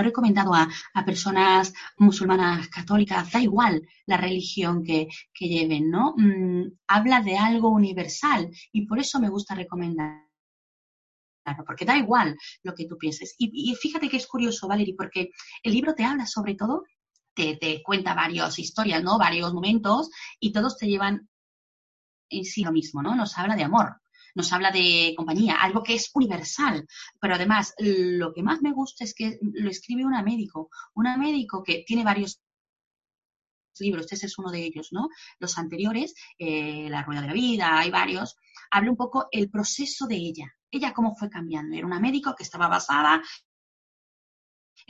[0.00, 6.14] he recomendado a, a personas musulmanas católicas, da igual la religión que, que lleven, ¿no?
[6.16, 10.30] Mm, habla de algo universal y por eso me gusta recomendar
[11.66, 13.34] porque da igual lo que tú pienses.
[13.38, 15.30] Y, y, fíjate que es curioso, Valerie, porque
[15.62, 16.84] el libro te habla sobre todo,
[17.34, 19.18] te, te, cuenta varias historias, ¿no?
[19.18, 21.28] Varios momentos, y todos te llevan
[22.28, 23.14] en sí lo mismo, ¿no?
[23.14, 23.99] Nos habla de amor,
[24.34, 26.86] nos habla de compañía, algo que es universal.
[27.20, 31.62] Pero además, lo que más me gusta es que lo escribe una médico, una médico
[31.62, 32.40] que tiene varios
[33.78, 35.08] libros, este es uno de ellos, ¿no?
[35.38, 38.36] Los anteriores, eh, La Rueda de la Vida, hay varios,
[38.70, 41.76] habla un poco el proceso de ella, ella cómo fue cambiando.
[41.76, 43.22] Era una médico que estaba basada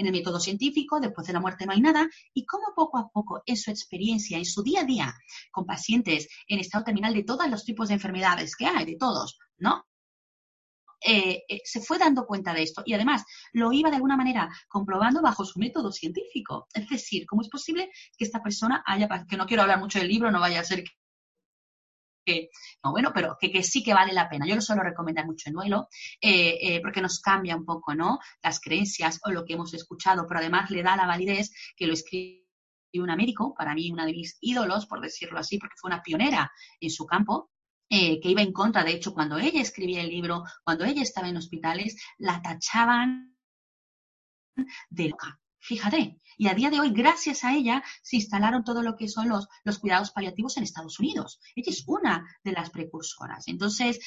[0.01, 3.11] en el método científico, después de la muerte no hay nada, y cómo poco a
[3.11, 5.15] poco en su experiencia, en su día a día,
[5.53, 9.39] con pacientes en estado terminal de todos los tipos de enfermedades que hay, de todos,
[9.59, 9.85] ¿no?
[11.03, 14.51] Eh, eh, se fue dando cuenta de esto y además lo iba de alguna manera
[14.69, 16.67] comprobando bajo su método científico.
[16.75, 20.09] Es decir, ¿cómo es posible que esta persona haya, que no quiero hablar mucho del
[20.09, 20.85] libro, no vaya a ser
[22.31, 22.51] que
[22.85, 24.47] no, bueno, pero que, que, sí que vale la pena.
[24.47, 25.89] Yo lo suelo recomendar mucho en duelo,
[26.21, 28.19] eh, eh, porque nos cambia un poco, ¿no?
[28.43, 31.93] Las creencias o lo que hemos escuchado, pero además le da la validez que lo
[31.93, 32.47] escribe
[32.95, 36.51] un médico, para mí una de mis ídolos, por decirlo así, porque fue una pionera
[36.81, 37.51] en su campo,
[37.89, 38.85] eh, que iba en contra.
[38.85, 43.37] De hecho, cuando ella escribía el libro, cuando ella estaba en hospitales, la tachaban
[44.89, 45.41] de loca.
[45.61, 49.29] Fíjate, y a día de hoy, gracias a ella, se instalaron todo lo que son
[49.29, 51.39] los, los cuidados paliativos en Estados Unidos.
[51.55, 53.47] Ella es una de las precursoras.
[53.47, 54.01] Entonces,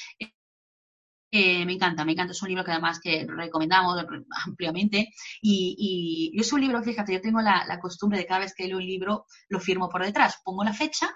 [1.31, 2.31] eh, me encanta, me encanta.
[2.31, 4.03] Es un libro que además que recomendamos
[4.45, 5.09] ampliamente.
[5.41, 8.67] Y, y es un libro, fíjate, yo tengo la, la, costumbre de cada vez que
[8.67, 10.41] leo un libro, lo firmo por detrás.
[10.43, 11.09] Pongo la fecha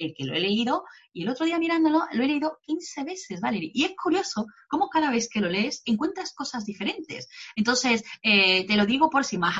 [0.00, 3.40] el que lo he leído y el otro día mirándolo lo he leído 15 veces,
[3.40, 3.70] Valerie.
[3.72, 7.28] Y es curioso cómo cada vez que lo lees encuentras cosas diferentes.
[7.56, 9.56] Entonces, eh, te lo digo por si más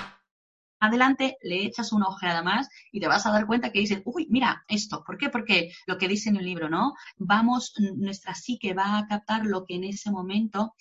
[0.80, 4.26] adelante le echas una ojeada más y te vas a dar cuenta que dices, uy,
[4.30, 5.04] mira esto.
[5.04, 5.28] ¿Por qué?
[5.28, 6.94] Porque lo que dice en el libro, ¿no?
[7.18, 10.74] Vamos, nuestra psique va a captar lo que en ese momento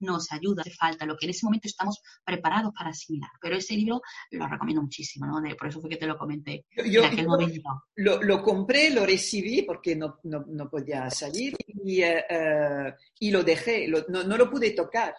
[0.00, 3.30] nos ayuda, hace falta, lo que en ese momento estamos preparados para asimilar.
[3.40, 5.40] Pero ese libro lo recomiendo muchísimo, ¿no?
[5.40, 7.84] De, por eso fue que te lo comenté yo, en aquel yo momento.
[7.96, 13.42] Lo, lo, compré, lo recibí porque no, no, no podía salir y, uh, y lo
[13.42, 15.14] dejé, lo, no, no lo pude tocar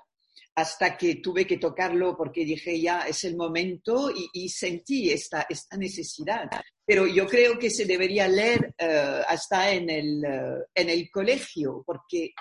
[0.55, 5.45] hasta que tuve que tocarlo porque dije ya es el momento y, y sentí esta,
[5.49, 6.49] esta, necesidad.
[6.85, 11.83] Pero yo creo que se debería leer uh, hasta en el, uh, en el colegio
[11.85, 12.33] porque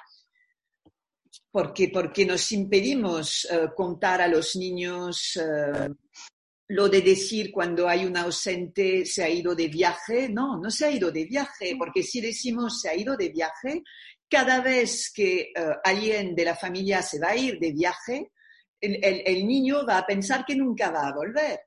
[1.51, 5.93] porque, porque nos impedimos uh, contar a los niños uh,
[6.69, 10.29] lo de decir cuando hay un ausente se ha ido de viaje.
[10.29, 13.83] No, no se ha ido de viaje, porque si decimos se ha ido de viaje,
[14.29, 18.31] cada vez que uh, alguien de la familia se va a ir de viaje,
[18.81, 21.61] el, el, el, niño va a pensar que nunca va a volver.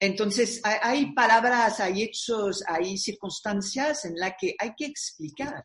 [0.00, 5.64] Entonces, hay, hay palabras, hay hechos, hay circunstancias en las que hay que explicar.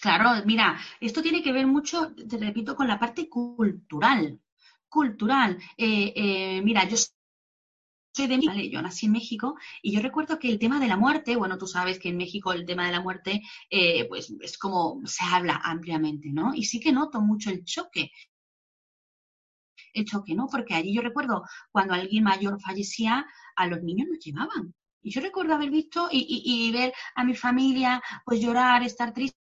[0.00, 4.40] Claro, mira, esto tiene que ver mucho, te repito, con la parte cultural.
[4.88, 5.58] Cultural.
[5.76, 6.96] Eh, eh, mira, yo
[8.14, 10.96] soy de México, yo nací en México y yo recuerdo que el tema de la
[10.98, 14.58] muerte, bueno, tú sabes que en México el tema de la muerte, eh, pues es
[14.58, 16.54] como se habla ampliamente, ¿no?
[16.54, 18.10] Y sí que noto mucho el choque.
[19.94, 20.48] El choque, ¿no?
[20.48, 24.74] Porque allí yo recuerdo cuando alguien mayor fallecía, a los niños los llevaban.
[25.02, 29.38] Y yo recuerdo haber visto y, y ver a mi familia pues llorar, estar triste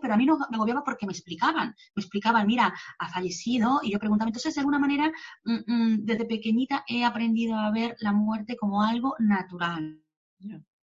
[0.00, 3.92] pero a mí no me agobiaba porque me explicaban, me explicaban, mira, ha fallecido, y
[3.92, 5.12] yo preguntaba, entonces de alguna manera,
[5.44, 10.00] mm, mm, desde pequeñita he aprendido a ver la muerte como algo natural.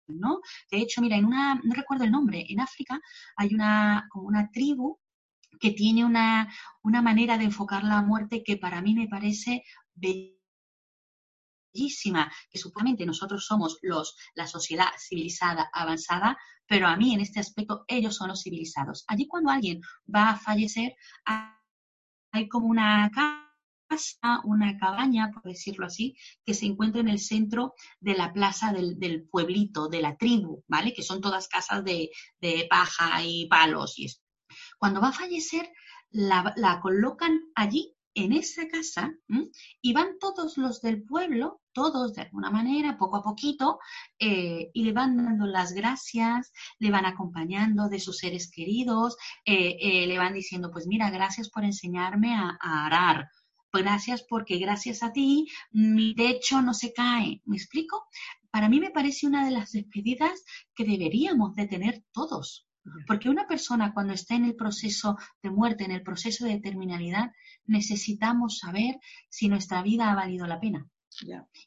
[0.07, 0.41] ¿no?
[0.69, 2.99] De hecho, mira, en una, no recuerdo el nombre, en África
[3.37, 4.99] hay una, como una tribu
[5.59, 9.63] que tiene una, una manera de enfocar la muerte que para mí me parece
[9.95, 10.42] bellísima,
[11.73, 17.83] que supuestamente nosotros somos los, la sociedad civilizada avanzada, pero a mí en este aspecto
[17.87, 19.03] ellos son los civilizados.
[19.07, 19.81] Allí cuando alguien
[20.13, 20.95] va a fallecer,
[22.31, 26.15] hay como una casa, una cabaña, por decirlo así,
[26.45, 30.93] que se encuentra en el centro de la plaza del, pueblito, de la tribu, ¿vale?
[30.93, 32.09] Que son todas casas de,
[32.39, 34.23] de paja y palos y esto.
[34.77, 35.69] Cuando va a fallecer,
[36.11, 39.13] la colocan allí en esa casa
[39.81, 43.79] y van todos los del pueblo, todos de alguna manera, poco a poquito,
[44.19, 49.77] eh, y le van dando las gracias, le van acompañando de sus seres queridos, eh,
[49.79, 53.29] eh, le van diciendo, pues mira, gracias por enseñarme a, arar,
[53.71, 57.41] gracias porque gracias a ti mi techo no se cae.
[57.45, 58.05] ¿Me explico?
[58.51, 60.43] Para mí me parece una de las despedidas
[60.75, 62.67] que deberíamos de tener todos.
[63.07, 67.31] Porque una persona cuando está en el proceso de muerte, en el proceso de terminalidad,
[67.65, 68.95] necesitamos saber
[69.29, 70.87] si nuestra vida ha valido la pena.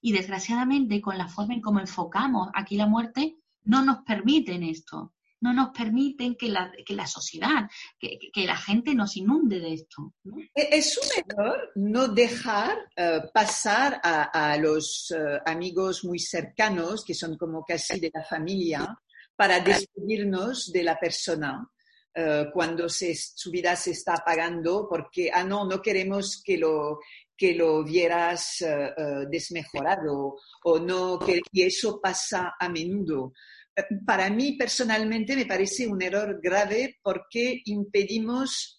[0.00, 5.12] Y desgraciadamente, con la forma en cómo enfocamos aquí la muerte, no nos permiten esto.
[5.38, 9.74] No nos permiten que la, que la sociedad, que, que, la gente nos inunde de
[9.74, 10.14] esto.
[10.54, 17.04] E, es un error no dejar uh, pasar a, a los uh, amigos muy cercanos,
[17.04, 18.98] que son como casi de la familia,
[19.36, 21.68] para despedirnos de la persona
[22.16, 26.98] uh, cuando se, su vida se está apagando, porque, ah, no, no queremos que lo,
[27.36, 33.32] que lo vieras uh, uh, desmejorado o no, que, y eso pasa a menudo.
[34.06, 38.78] Para mí personalmente me parece un error grave porque impedimos,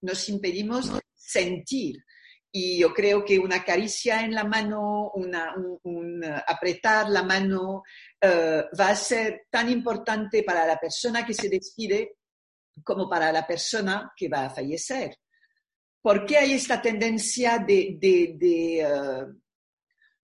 [0.00, 1.96] nos impedimos sentir.
[2.56, 7.82] Y yo creo que una caricia en la mano, una, un, un apretar la mano,
[8.22, 12.18] uh, va a ser tan importante para la persona que se despide
[12.84, 15.16] como para la persona que va a fallecer.
[16.00, 19.42] ¿Por qué hay esta tendencia de, de, de uh,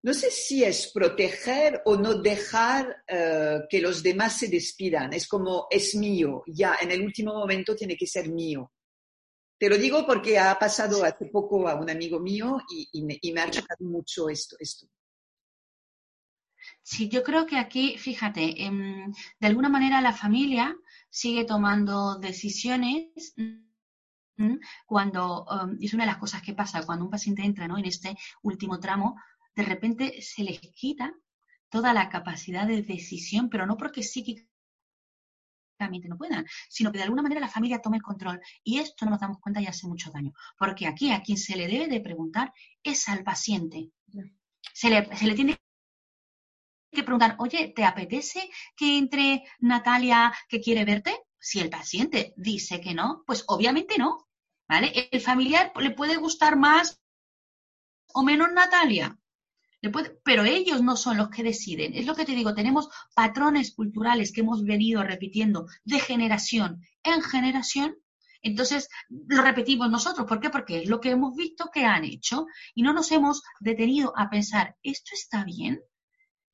[0.05, 5.13] no sé si es proteger o no dejar uh, que los demás se despidan?
[5.13, 8.71] Es como, es mío, ya, en el último momento tiene que ser mío.
[9.61, 13.19] Te lo digo porque ha pasado hace poco a un amigo mío y, y, me,
[13.21, 14.87] y me, ha chocado mucho esto, esto.
[16.83, 18.71] Sí, yo creo que aquí, fíjate, eh,
[19.39, 20.75] de alguna manera la familia
[21.11, 23.35] sigue tomando decisiones
[24.87, 27.77] cuando, um, es una de las cosas que pasa cuando un paciente entra ¿no?
[27.77, 29.21] en este último tramo,
[29.55, 31.13] de repente se les quita
[31.69, 34.03] toda la capacidad de decisión, pero no porque
[35.89, 38.41] no puedan, sino que de alguna manera la familia tome el control.
[38.63, 41.57] Y esto no nos damos cuenta y hace mucho daño, porque aquí a quien se
[41.57, 42.53] le debe de preguntar
[42.83, 43.91] es al paciente.
[44.75, 45.57] Se le, se le tiene
[46.93, 51.17] que preguntar, oye, ¿te apetece que entre Natalia que quiere verte?
[51.39, 54.27] Si el paciente dice que no, pues obviamente no.
[54.69, 55.09] ¿Vale?
[55.11, 57.01] El familiar le puede gustar más
[58.15, 59.20] o menos Natalia.
[60.25, 61.95] Pero ellos no son los que deciden.
[61.95, 67.23] Es lo que te digo, tenemos patrones culturales que hemos venido repitiendo de generación en
[67.23, 67.97] generación.
[68.43, 70.27] Entonces, lo repetimos nosotros.
[70.27, 70.51] ¿Por qué?
[70.51, 74.31] Porque es lo que hemos visto que han hecho y no nos hemos detenido a
[74.31, 75.81] pensar, ¿esto está bien?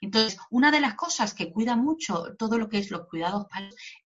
[0.00, 3.46] Entonces, una de las cosas que cuida mucho todo lo que es los cuidados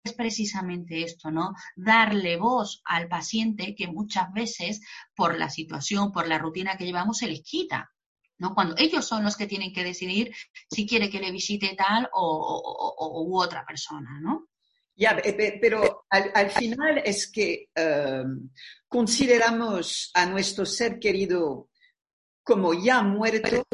[0.03, 1.55] es precisamente esto, ¿no?
[1.77, 4.81] Darle voz al paciente que muchas veces
[5.15, 7.94] por la situación, por la rutina que llevamos, se les quita.
[8.39, 8.55] ¿No?
[8.55, 10.35] Cuando ellos son los que tienen que decidir
[10.71, 14.49] si quiere que le visite tal o, otra persona, ¿no?
[14.97, 15.21] Ya,
[15.61, 18.49] pero al, al final es que um,
[18.87, 21.69] consideramos a nuestro ser querido
[22.45, 23.67] como ya muerto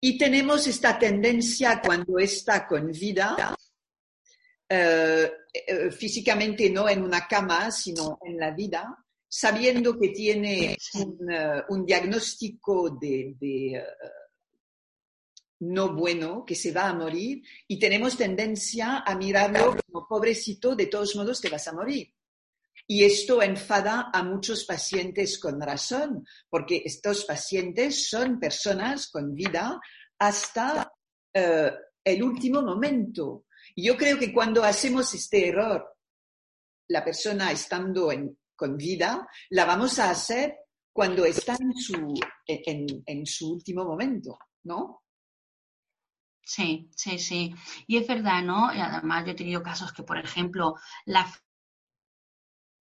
[0.00, 3.54] y tenemos esta tendencia cuando está con vida,
[4.66, 8.96] eh, eh, físicamente no en una cama, sino en la vida,
[9.32, 14.20] sabiendo que tiene un, uh, un diagnóstico de, de uh,
[15.60, 20.86] no bueno, que se va a morir, y tenemos tendencia a mirarlo como pobrecito, de
[20.86, 22.12] todos modos te vas a morir.
[22.88, 29.80] Y esto enfada a muchos pacientes con razón, porque estos pacientes son personas con vida
[30.18, 30.92] hasta
[31.36, 31.70] uh,
[32.02, 33.44] el último momento.
[33.76, 35.86] Yo creo que cuando hacemos este error,
[36.88, 40.54] la persona estando en, con vida, la vamos a hacer
[40.92, 42.14] cuando está en su,
[42.46, 45.02] en, en su último momento, ¿no?
[46.44, 47.54] Sí, sí, sí.
[47.86, 48.74] Y es verdad, ¿no?
[48.74, 50.74] Y además yo he tenido casos que, por ejemplo,
[51.06, 51.26] la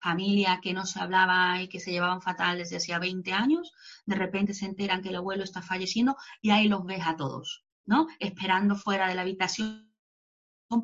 [0.00, 3.72] familia que no se hablaba y que se llevaban fatal desde hacía 20 años,
[4.06, 7.66] de repente se enteran que el abuelo está falleciendo y ahí los ves a todos,
[7.84, 8.06] ¿no?
[8.18, 9.92] Esperando fuera de la habitación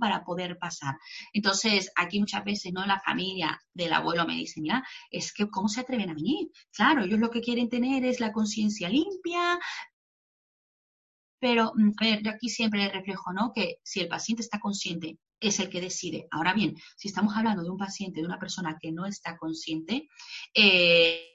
[0.01, 0.97] para poder pasar.
[1.33, 2.87] Entonces, aquí muchas veces, ¿no?
[2.87, 6.51] La familia del abuelo me dice, mira, es que ¿cómo se atreven a venir?
[6.73, 9.59] Claro, ellos lo que quieren tener es la conciencia limpia,
[11.43, 13.53] pero, mm, a ver, yo aquí siempre reflejo, ¿no?
[13.53, 16.29] Que si el paciente está consciente, es el que decide.
[16.31, 20.09] Ahora bien, si estamos hablando de un paciente, de una persona que no está consciente,
[20.55, 21.33] eh,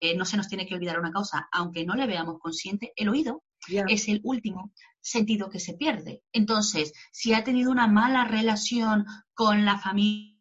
[0.00, 3.10] eh, no se nos tiene que olvidar una causa, aunque no le veamos consciente, el
[3.10, 3.44] oído
[3.88, 4.72] es el último
[5.10, 6.22] sentido que se pierde.
[6.32, 10.38] Entonces, si ha tenido una mala relación con la familia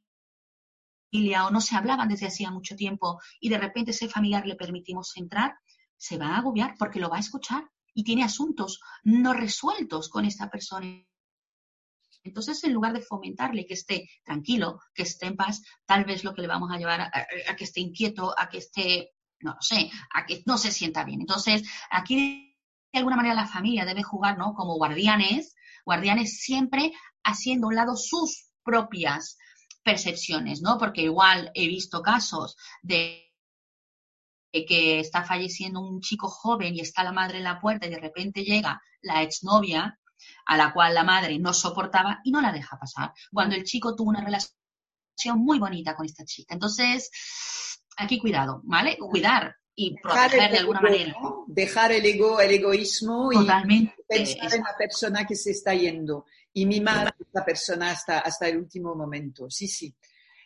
[1.46, 5.16] o no se hablaban desde hacía mucho tiempo y de repente ese familiar le permitimos
[5.18, 5.58] entrar,
[5.96, 10.26] se va a agobiar porque lo va a escuchar y tiene asuntos no resueltos con
[10.26, 11.04] esta persona.
[12.24, 16.34] Entonces, en lugar de fomentarle que esté tranquilo, que esté en paz, tal vez lo
[16.34, 20.26] que le vamos a llevar a, que esté inquieto, a que esté, no sé, a
[20.26, 21.22] que no se sienta bien.
[21.22, 22.47] Entonces, aquí
[22.92, 24.54] de alguna manera la familia debe jugar, ¿no?
[24.54, 29.38] Como guardianes, guardianes siempre haciendo a un lado sus propias
[29.84, 30.78] percepciones, ¿no?
[30.78, 33.24] Porque igual he visto casos de
[34.52, 38.00] que está falleciendo un chico joven y está la madre en la puerta y de
[38.00, 40.00] repente llega la exnovia
[40.46, 43.96] a la cual la madre no soportaba y no la deja pasar, cuando el chico
[43.96, 46.54] tuvo una relación muy bonita con esta chica.
[46.54, 47.10] Entonces,
[47.98, 48.98] aquí cuidado, ¿vale?
[48.98, 51.16] Cuidar y proteger de alguna manera.
[51.46, 53.48] Dejar el ego, el egoísmo y
[54.08, 58.48] pensar en la persona que se está yendo y mimar a esta persona hasta, hasta
[58.48, 59.50] el último momento.
[59.52, 59.96] Sí, sí,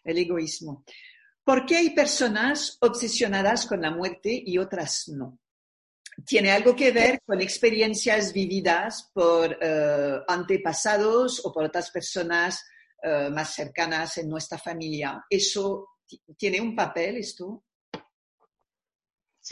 [0.03, 0.84] el egoísmo.
[1.45, 5.39] ¿Por qué hay personas obsesionadas con la muerte y otras no?
[6.25, 12.65] ¿Tiene algo que ver con experiencias vividas por eh, antepasados o por otras personas
[13.01, 15.23] eh, más cercanas en nuestra familia?
[15.29, 15.88] ¿Eso
[16.38, 17.63] tiene un papel esto?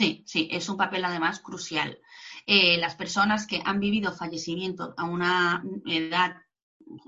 [0.00, 2.00] Sí, sí, es un papel además crucial.
[2.46, 6.36] Eh, las personas que han vivido fallecimiento a una edad,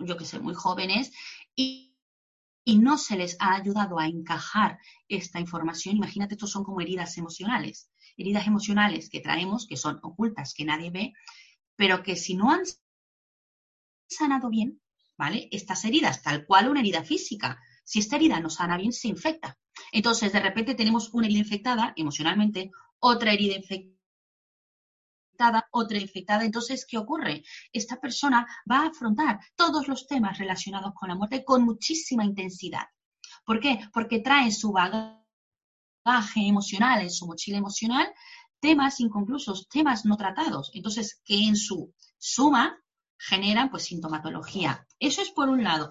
[0.05, 1.11] yo que sé, muy jóvenes
[1.57, 1.97] y,
[2.67, 4.79] y no se les ha ayudado a encajar
[5.09, 10.53] esta información, imagínate, estos son como heridas emocionales, heridas emocionales que traemos, que son ocultas,
[10.53, 11.15] que nadie ve,
[11.77, 12.65] pero que si no han
[14.07, 14.83] sanado bien,
[15.17, 15.49] ¿vale?
[15.51, 19.59] Estas heridas, tal cual una herida física, si esta herida no sana bien, se infecta.
[19.93, 22.71] Entonces, de repente tenemos una herida infectada emocionalmente,
[23.03, 23.93] otra herida infectada,
[25.73, 26.45] otra infectada.
[26.45, 27.43] Entonces, ¿qué ocurre?
[27.73, 32.87] Esta persona va a afrontar todos los temas relacionados con la muerte con muchísima intensidad.
[33.45, 33.81] ¿Por qué?
[33.93, 35.21] Porque trae su bagaje
[36.37, 38.07] emocional, en su mochila emocional,
[38.61, 40.71] temas inconclusos, temas no tratados.
[40.73, 42.79] Entonces, que en su suma
[43.19, 44.87] generan pues sintomatología.
[45.01, 45.91] Eso es por un lado.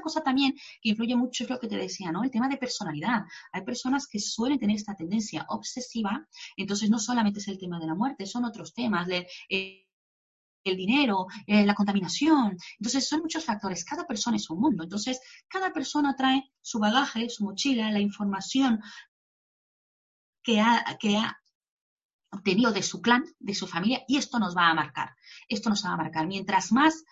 [0.00, 2.24] Cosa también que influye mucho es lo que te decía, ¿no?
[2.24, 3.24] El tema de personalidad.
[3.52, 6.26] Hay personas que suelen tener esta tendencia obsesiva,
[6.56, 9.08] entonces no solamente es el tema de la muerte, son otros temas,
[9.48, 9.86] eh,
[10.64, 12.56] el dinero, eh, la contaminación.
[12.78, 13.84] Entonces, son muchos factores.
[13.84, 14.82] Cada persona es un mundo.
[14.82, 18.80] Entonces, cada persona trae su bagaje, su mochila, la información
[20.42, 20.84] que ha
[22.30, 25.10] obtenido de su clan, de su familia, y esto nos va a marcar.
[25.48, 26.26] Esto nos va a marcar.
[26.26, 27.04] Mientras más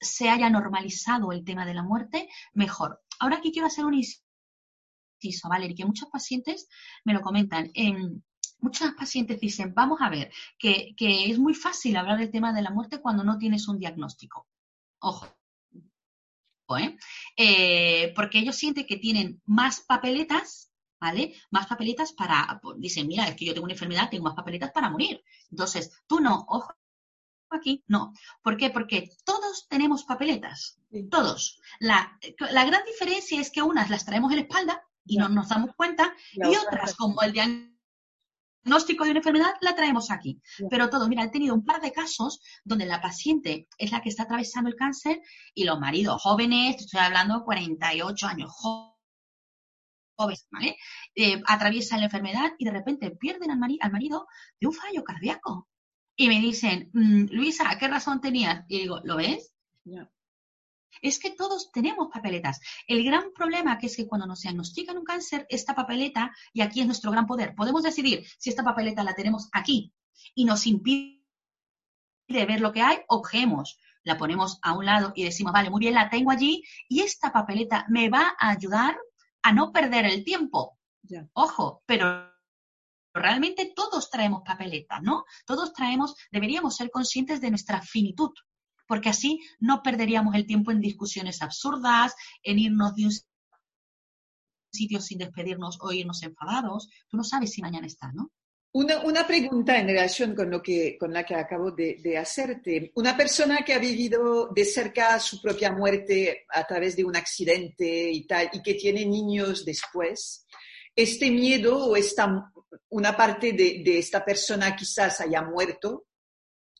[0.00, 3.02] se haya normalizado el tema de la muerte, mejor.
[3.18, 6.68] Ahora aquí quiero hacer un inciso, Valeria, que muchos pacientes
[7.04, 7.70] me lo comentan.
[7.74, 7.94] Eh,
[8.60, 12.70] muchos pacientes dicen, vamos a ver, que, es muy fácil hablar del tema de la
[12.70, 14.46] muerte cuando no tienes un diagnóstico.
[15.00, 15.26] Ojo.
[16.78, 16.96] ¿eh?
[17.36, 20.70] Eh, porque ellos sienten que tienen más papeletas,
[21.00, 21.34] ¿vale?
[21.50, 24.70] Más papeletas para, pues, dicen, mira, es que yo tengo una enfermedad, tengo más papeletas
[24.70, 25.22] para morir.
[25.50, 26.72] Entonces, tú no, ojo,
[27.56, 27.84] aquí?
[27.86, 28.12] No.
[28.42, 28.70] ¿Por qué?
[28.70, 30.80] Porque todos tenemos papeletas,
[31.10, 31.60] todos.
[31.78, 35.74] La, gran diferencia es que unas las traemos en la espalda y no nos damos
[35.76, 40.40] cuenta y otras, como el diagnóstico de una enfermedad, la traemos aquí.
[40.68, 44.10] Pero todo, mira, he tenido un par de casos donde la paciente es la que
[44.10, 45.20] está atravesando el cáncer
[45.54, 50.76] y los maridos jóvenes, estoy hablando 48 años, jóvenes, ¿vale?
[51.14, 54.26] Eh, atraviesan la enfermedad y de repente pierden al, al marido
[54.60, 55.69] de un fallo cardíaco
[56.20, 58.66] y me dicen, mm, Luisa, ¿qué razón tenías?
[58.68, 59.54] Y digo, ¿lo ves?
[61.00, 62.60] Es que todos tenemos papeletas.
[62.86, 66.82] El gran problema que es que cuando nos diagnostican un cáncer, esta papeleta, y aquí
[66.82, 69.94] es nuestro gran poder, podemos decidir si esta papeleta la tenemos aquí
[70.34, 71.22] y nos impide
[72.28, 75.94] ver lo que hay, objeemos, la ponemos a un lado y decimos, vale, muy bien,
[75.94, 78.94] la tengo allí y esta papeleta me va a ayudar
[79.40, 80.76] a no perder el tiempo.
[81.32, 82.29] Ojo, pero
[83.12, 85.24] realmente todos traemos papeletas, ¿no?
[85.46, 88.30] Todos traemos, deberíamos ser conscientes de nuestra finitud,
[88.86, 93.12] porque así no perderíamos el tiempo en discusiones absurdas, en irnos de un
[94.72, 98.30] sitio sin despedirnos o irnos enfadados, tú no sabes si mañana está, ¿no?
[98.72, 102.92] Una, una, pregunta en relación con, lo que, con la que acabo de, de, hacerte.
[102.94, 108.12] Una persona que ha vivido de cerca su propia muerte a través de un accidente
[108.12, 110.46] y tal, y que tiene niños después,
[110.94, 112.52] este miedo o esta,
[112.90, 116.06] una parte de, de esta persona quizás haya muerto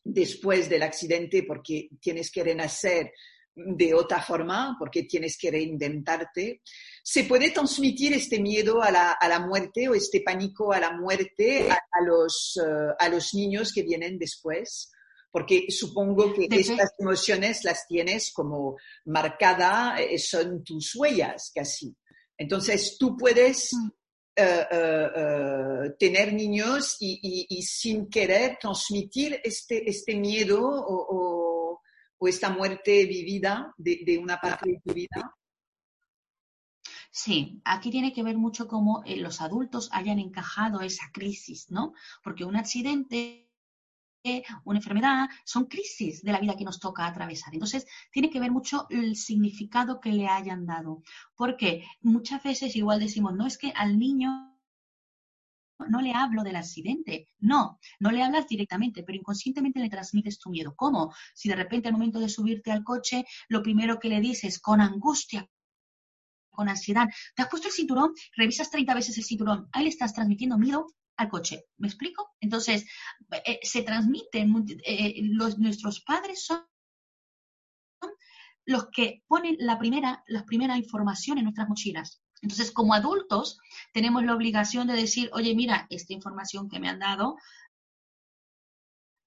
[0.03, 3.11] después del accidente porque tienes que renacer
[3.53, 6.61] de otra forma, porque tienes que reinventarte,
[7.03, 10.93] se puede transmitir este miedo a la, a la muerte o este pánico a la
[10.93, 14.91] muerte a, a los, uh, a los niños que vienen después
[15.31, 18.75] porque supongo que estas emociones las tienes como
[19.05, 21.95] marcada, eh, son tus huellas casi.
[22.37, 23.89] Entonces tú puedes uh,
[25.97, 31.81] tener niños y, y, y, sin querer transmitir este, este miedo o, o,
[32.17, 35.35] o esta muerte vivida de, de, una parte de tu vida.
[37.11, 41.93] Sí, aquí tiene que ver mucho cómo eh, los adultos hayan encajado esa crisis, ¿no?
[42.23, 43.50] Porque un accidente
[44.65, 47.53] una enfermedad, son crisis de la vida que nos toca atravesar.
[47.53, 51.03] Entonces, tiene que ver mucho el significado que le hayan dado.
[51.35, 54.51] Porque muchas veces igual decimos, no es que al niño
[55.89, 57.27] no le hablo del accidente.
[57.39, 60.75] No, no le hablas directamente, pero inconscientemente le transmites tu miedo.
[60.75, 61.13] ¿Cómo?
[61.33, 64.81] Si de repente al momento de subirte al coche, lo primero que le dices con
[64.81, 65.49] angustia,
[66.51, 70.13] con ansiedad, te has puesto el cinturón, revisas 30 veces el cinturón, ahí le estás
[70.13, 70.85] transmitiendo miedo
[71.17, 71.65] al coche.
[71.77, 72.35] ¿Me explico?
[72.39, 72.85] Entonces,
[73.45, 76.65] eh, se transmiten, eh, los, nuestros padres son
[78.65, 82.21] los que ponen la primera, la primera información en nuestras mochilas.
[82.41, 83.59] Entonces, como adultos,
[83.93, 87.37] tenemos la obligación de decir, oye, mira, esta información que me han dado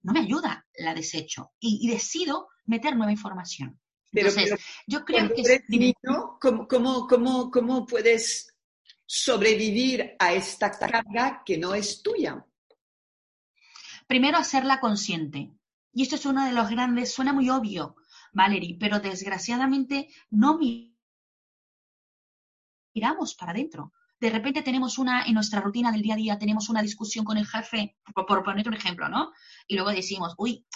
[0.02, 3.80] no me ayuda, la desecho y, y decido meter nueva información.
[4.12, 5.40] Entonces, pero, pero, yo creo que...
[5.40, 8.53] Eres niño, ¿cómo, cómo, cómo, ¿Cómo puedes
[9.06, 12.44] sobrevivir a esta carga que no es tuya?
[14.06, 15.52] Primero, hacerla consciente.
[15.92, 17.96] Y esto es uno de los grandes, suena muy obvio,
[18.32, 20.58] Valerie, pero desgraciadamente no
[22.94, 23.92] miramos para adentro.
[24.20, 27.36] De repente tenemos una, en nuestra rutina del día a día, tenemos una discusión con
[27.36, 29.32] el jefe, por, por poner un ejemplo, ¿no?
[29.66, 30.66] Y luego decimos, uy,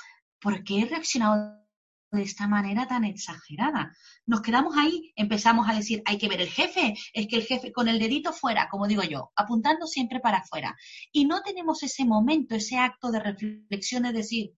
[0.40, 1.67] ¿por qué he reaccionado
[2.10, 3.94] de esta manera tan exagerada.
[4.26, 7.72] Nos quedamos ahí, empezamos a decir, hay que ver el jefe, es que el jefe
[7.72, 10.76] con el dedito fuera, como digo yo, apuntando siempre para afuera.
[11.12, 14.52] Y no tenemos ese momento, ese acto de reflexión de decir,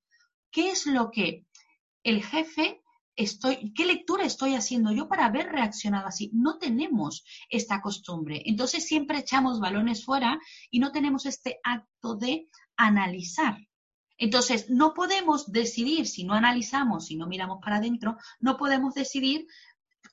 [0.50, 1.46] ¿qué es lo que
[2.04, 2.82] el jefe
[3.16, 6.30] estoy, qué lectura estoy haciendo yo para haber reaccionado así?
[6.32, 8.42] No tenemos esta costumbre.
[8.46, 10.38] Entonces siempre echamos balones fuera
[10.70, 13.58] y no tenemos este acto de analizar
[14.20, 19.46] entonces, no podemos decidir, si no analizamos, si no miramos para adentro, no podemos decidir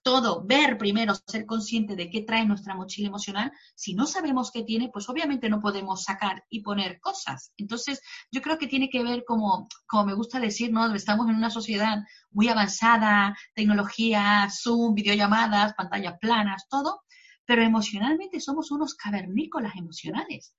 [0.01, 3.51] todo, ver primero, ser consciente de qué trae nuestra mochila emocional.
[3.76, 7.51] Si no sabemos qué tiene, pues obviamente no podemos sacar y poner cosas.
[7.58, 8.01] Entonces,
[8.32, 10.95] yo creo que tiene que ver como, como me gusta decir, ¿no?
[10.95, 11.97] Estamos en una sociedad
[12.32, 17.01] muy avanzada, tecnología, Zoom, videollamadas, pantallas planas, todo,
[17.48, 20.54] pero emocionalmente somos unos cavernícolas emocionales.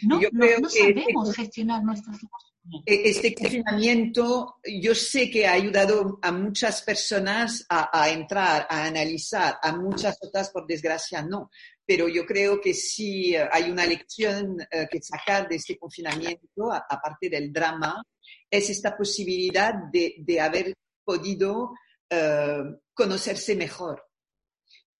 [0.00, 2.82] No, no, no sabemos gestionar nuestras emociones.
[2.86, 9.58] Este confinamiento yo sé que ha ayudado a muchas personas a, a, entrar, a analizar,
[9.62, 11.50] a muchas otras por desgracia no,
[11.84, 17.28] pero yo creo que sí hay una lección uh, que sacar de este confinamiento, aparte
[17.28, 18.02] del drama,
[18.50, 20.74] es esta posibilidad de, de haber
[21.04, 21.72] podido
[22.10, 24.09] uh, conocerse mejor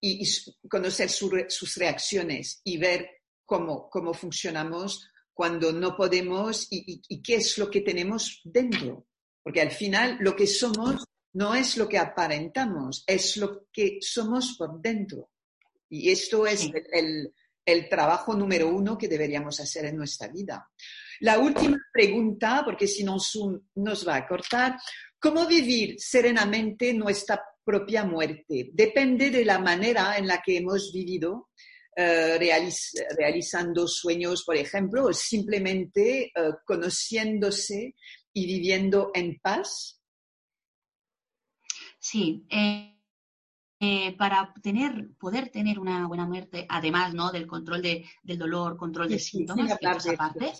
[0.00, 3.08] y, y conocer su, sus reacciones y ver
[3.44, 9.06] cómo, cómo funcionamos cuando no podemos y, y, qué es lo que tenemos dentro.
[9.42, 14.56] Porque al final lo que somos no es lo que aparentamos, es lo que somos
[14.58, 15.30] por dentro.
[15.88, 16.72] Y esto es sí.
[16.92, 17.32] el,
[17.64, 20.70] el, trabajo número uno que deberíamos hacer en nuestra vida.
[21.20, 23.16] La última pregunta, porque si no
[23.76, 24.76] nos va a cortar,
[25.18, 28.70] ¿cómo vivir serenamente nuestra propia muerte.
[28.72, 31.50] Depende de la manera en la que hemos vivido,
[31.96, 32.78] realiz
[33.18, 37.94] realizando sueños, por ejemplo, o simplemente uh, conociéndose
[38.32, 40.00] y viviendo en paz.
[41.98, 42.46] Sí.
[42.48, 42.96] Eh...
[43.82, 47.32] Eh, para tener, poder tener una buena muerte, además ¿no?
[47.32, 50.52] del control de, del dolor, control de sí, síntomas, sí, aparte, aparte,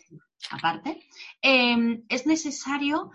[0.51, 0.91] aparte
[1.43, 3.11] eh, es necesario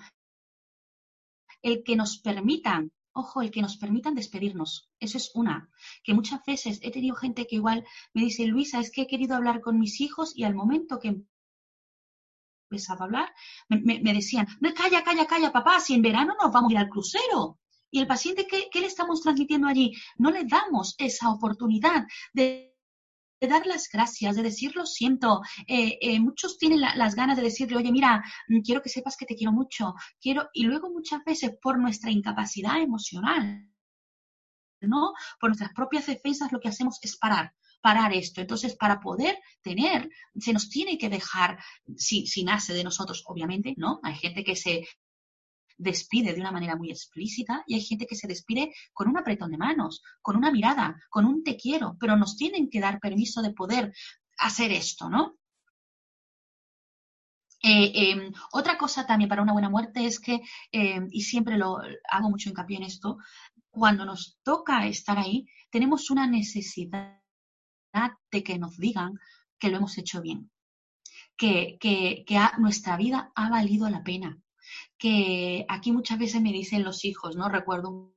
[1.63, 4.91] el que nos permitan ojo, el que nos permitan despedirnos.
[4.99, 5.69] Eso es una.
[6.03, 9.35] Que muchas veces he tenido gente que igual me dice, Luisa, es que he querido
[9.35, 11.23] hablar con mis hijos y al momento que
[12.69, 13.33] empezaba a hablar,
[13.69, 16.77] me, me, decían, no, calla, calla, calla, papá, si en verano nos vamos a ir
[16.77, 17.59] al crucero.
[17.89, 19.93] Y el paciente, ¿qué, ¿qué, le estamos transmitiendo allí?
[20.17, 22.74] No le damos esa oportunidad de
[23.47, 25.41] dar las gracias, de decir lo siento.
[25.67, 29.25] Eh, eh, muchos tienen las ganas de decirle, oye, mira, mm, quiero que sepas que
[29.25, 33.67] te quiero mucho, quiero, y luego muchas veces por nuestra incapacidad emocional,
[34.81, 35.13] ¿no?
[35.39, 38.41] Por nuestras propias defensas lo que hacemos es parar, parar esto.
[38.41, 41.59] Entonces, para poder tener, se nos tiene que dejar,
[41.97, 43.99] si, si nace de nosotros, obviamente, ¿no?
[44.03, 44.87] Hay gente que se
[45.77, 49.51] despide de una manera muy explícita y hay gente que se despide con un apretón
[49.51, 53.41] de manos, con una mirada, con un te quiero, pero nos tienen que dar permiso
[53.41, 53.93] de poder
[54.37, 55.37] hacer esto, ¿no?
[57.67, 60.39] Eh, em, otra cosa también para una buena muerte es que,
[60.71, 61.79] em, y siempre lo
[62.11, 63.17] hago mucho hincapié en esto,
[63.71, 67.19] cuando nos toca estar ahí, tenemos una necesidad
[68.31, 69.17] de que nos digan
[69.57, 70.51] que lo hemos hecho bien,
[71.37, 72.25] que, que,
[72.59, 74.37] nuestra vida ha valido la pena,
[74.97, 77.49] que aquí muchas veces me dicen los hijos, ¿no?
[77.49, 78.15] Recuerdo un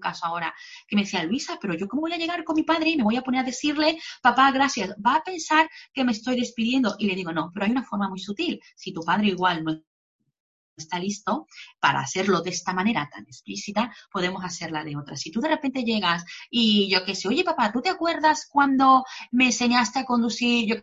[0.00, 0.54] caso ahora
[0.86, 3.02] que me decía Luisa, pero yo cómo voy a llegar con mi padre y me
[3.04, 6.94] voy a poner a decirle, papá, gracias, va a pensar que me estoy despidiendo.
[6.98, 8.60] Y le digo, no, pero hay una forma muy sutil.
[8.76, 9.82] Si tu padre igual no
[10.76, 11.46] está listo
[11.80, 15.16] para hacerlo de esta manera tan explícita, podemos hacerla de otra.
[15.16, 19.04] Si tú de repente llegas y yo que sé, oye papá, ¿tú te acuerdas cuando
[19.32, 20.76] me enseñaste a conducir, yo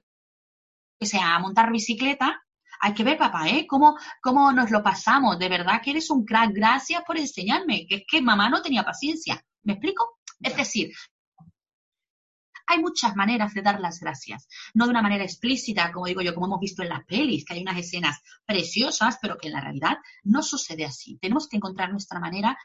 [0.99, 2.44] que sé, a montar bicicleta?
[2.79, 3.65] Hay que ver, papá, ¿eh?
[3.67, 5.37] ¿Cómo, ¿Cómo nos lo pasamos?
[5.39, 6.51] De verdad que eres un crack.
[6.53, 7.85] Gracias por enseñarme.
[7.87, 9.43] Que es que mamá no tenía paciencia.
[9.63, 10.19] ¿Me explico?
[10.41, 10.91] Es decir,
[12.67, 14.47] hay muchas maneras de dar las gracias.
[14.73, 17.53] No de una manera explícita, como digo yo, como hemos visto en las pelis, que
[17.53, 21.17] hay unas escenas preciosas, pero que en la realidad no sucede así.
[21.21, 22.57] Tenemos que encontrar nuestra manera,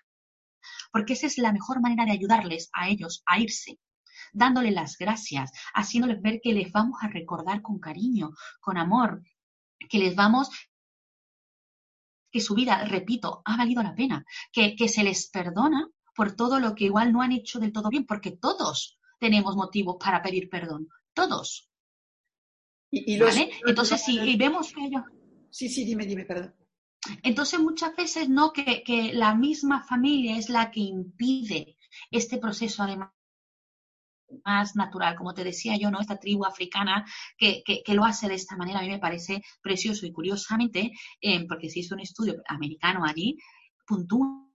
[0.93, 3.79] porque esa es la mejor manera de ayudarles a ellos a irse
[4.33, 8.31] dándoles las gracias, haciéndoles ver que les vamos a recordar con cariño,
[8.61, 9.23] con amor,
[9.91, 10.49] que les vamos
[12.31, 16.61] que su vida, repito, ha valido la pena, que, que se les perdona por todo
[16.61, 20.49] lo que igual no han hecho del todo bien, porque todos tenemos motivos para pedir
[20.49, 21.69] perdón, todos.
[22.93, 23.51] Y, ¿Vale?
[23.67, 25.03] Entonces, si vemos que ellos...
[25.51, 26.55] Sí, sí, dime, dime, perdón.
[27.23, 28.53] Entonces, muchas veces, ¿no?
[28.53, 31.77] Que, que la misma familia es la que impide
[32.11, 33.11] este proceso, además
[34.45, 36.01] más natural, como te decía yo, ¿no?
[36.01, 37.05] Esta tribu africana
[37.37, 41.47] que, que, lo hace de esta manera, a mí me parece precioso y curiosamente, eh,
[41.47, 43.39] porque se hizo un estudio americano allí,
[43.87, 44.47] puntúan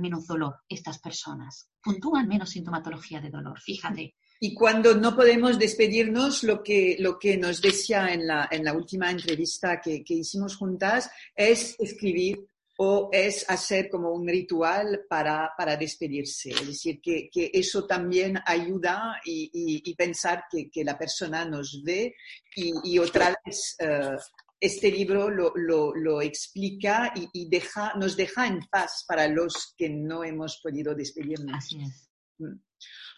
[0.00, 4.14] menos dolor estas personas, puntúan menos sintomatología de dolor, fíjate.
[4.40, 8.74] Y cuando no podemos despedirnos, lo que, lo que nos decía en la, en la
[8.74, 15.52] última entrevista que, que hicimos juntas es escribir o es hacer como un ritual para,
[15.56, 16.50] para despedirse.
[16.50, 19.50] Es decir, que, que eso también ayuda y,
[19.84, 22.16] y, pensar que, que, la persona nos ve
[22.56, 24.18] y, y otra vez uh,
[24.60, 29.88] este libro lo, lo, lo explica y, deja, nos deja en paz para los que
[29.88, 31.56] no hemos podido despedirnos.
[31.56, 32.10] Así es.
[32.38, 32.58] Mm.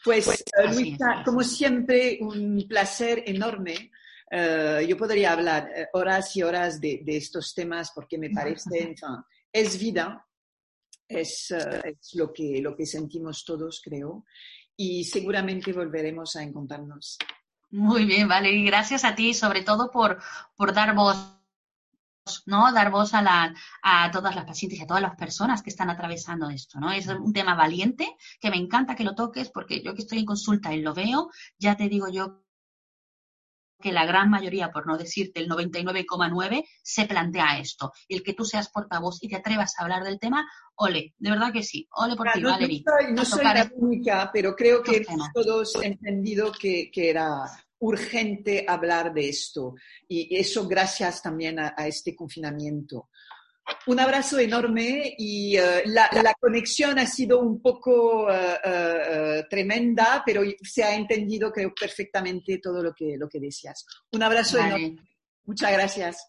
[0.05, 3.91] Pues, pues uh, Luisa, como siempre, un placer enorme.
[4.31, 8.95] Uh, yo podría hablar horas y horas de, de estos temas porque me parecen,
[9.57, 10.27] es vida,
[11.09, 14.25] es, uh, es, lo, que, lo que sentimos todos, creo,
[14.77, 17.17] y seguramente volveremos a encontrarnos.
[17.71, 20.19] Muy bien, vale, y gracias a ti, sobre todo por,
[20.57, 21.17] por dar voz.
[22.45, 22.73] ¿no?
[22.73, 25.91] Dar voz a, la, a todas las pacientes y a todas las personas que están
[25.91, 26.91] atravesando esto, ¿no?
[26.91, 30.27] Es un tema valiente que me encanta que lo toques porque yo que estoy en
[30.27, 32.46] consulta y lo veo, ya te digo yo
[33.81, 37.93] que la gran mayoría, por no decirte el 99,9, se plantea esto.
[38.09, 41.31] Y el que tú seas portavoz y te atrevas a hablar del tema, ole, de
[41.31, 42.85] verdad que sí, ole por ti, no, Valerie.
[43.13, 45.05] No soy, la única, pero creo que
[45.35, 47.43] todos entendido que, que, era
[47.79, 49.75] urgente hablar de esto.
[50.09, 53.11] Y eso gracias también a, a este confinamiento.
[53.87, 60.23] Un abrazo enorme y uh, la, la, conexión ha sido un poco uh, uh, tremenda,
[60.25, 63.85] pero se ha entendido creo perfectamente todo lo que, lo que decías.
[64.13, 64.77] Un abrazo vale.
[64.77, 65.03] enorme.
[65.45, 66.29] Muchas gracias.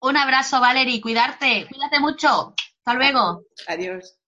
[0.00, 1.00] Un abrazo, Valerie.
[1.00, 1.66] Cuidarte.
[1.68, 2.54] Cuídate mucho.
[2.84, 3.46] Hasta luego.
[3.66, 4.18] Adiós.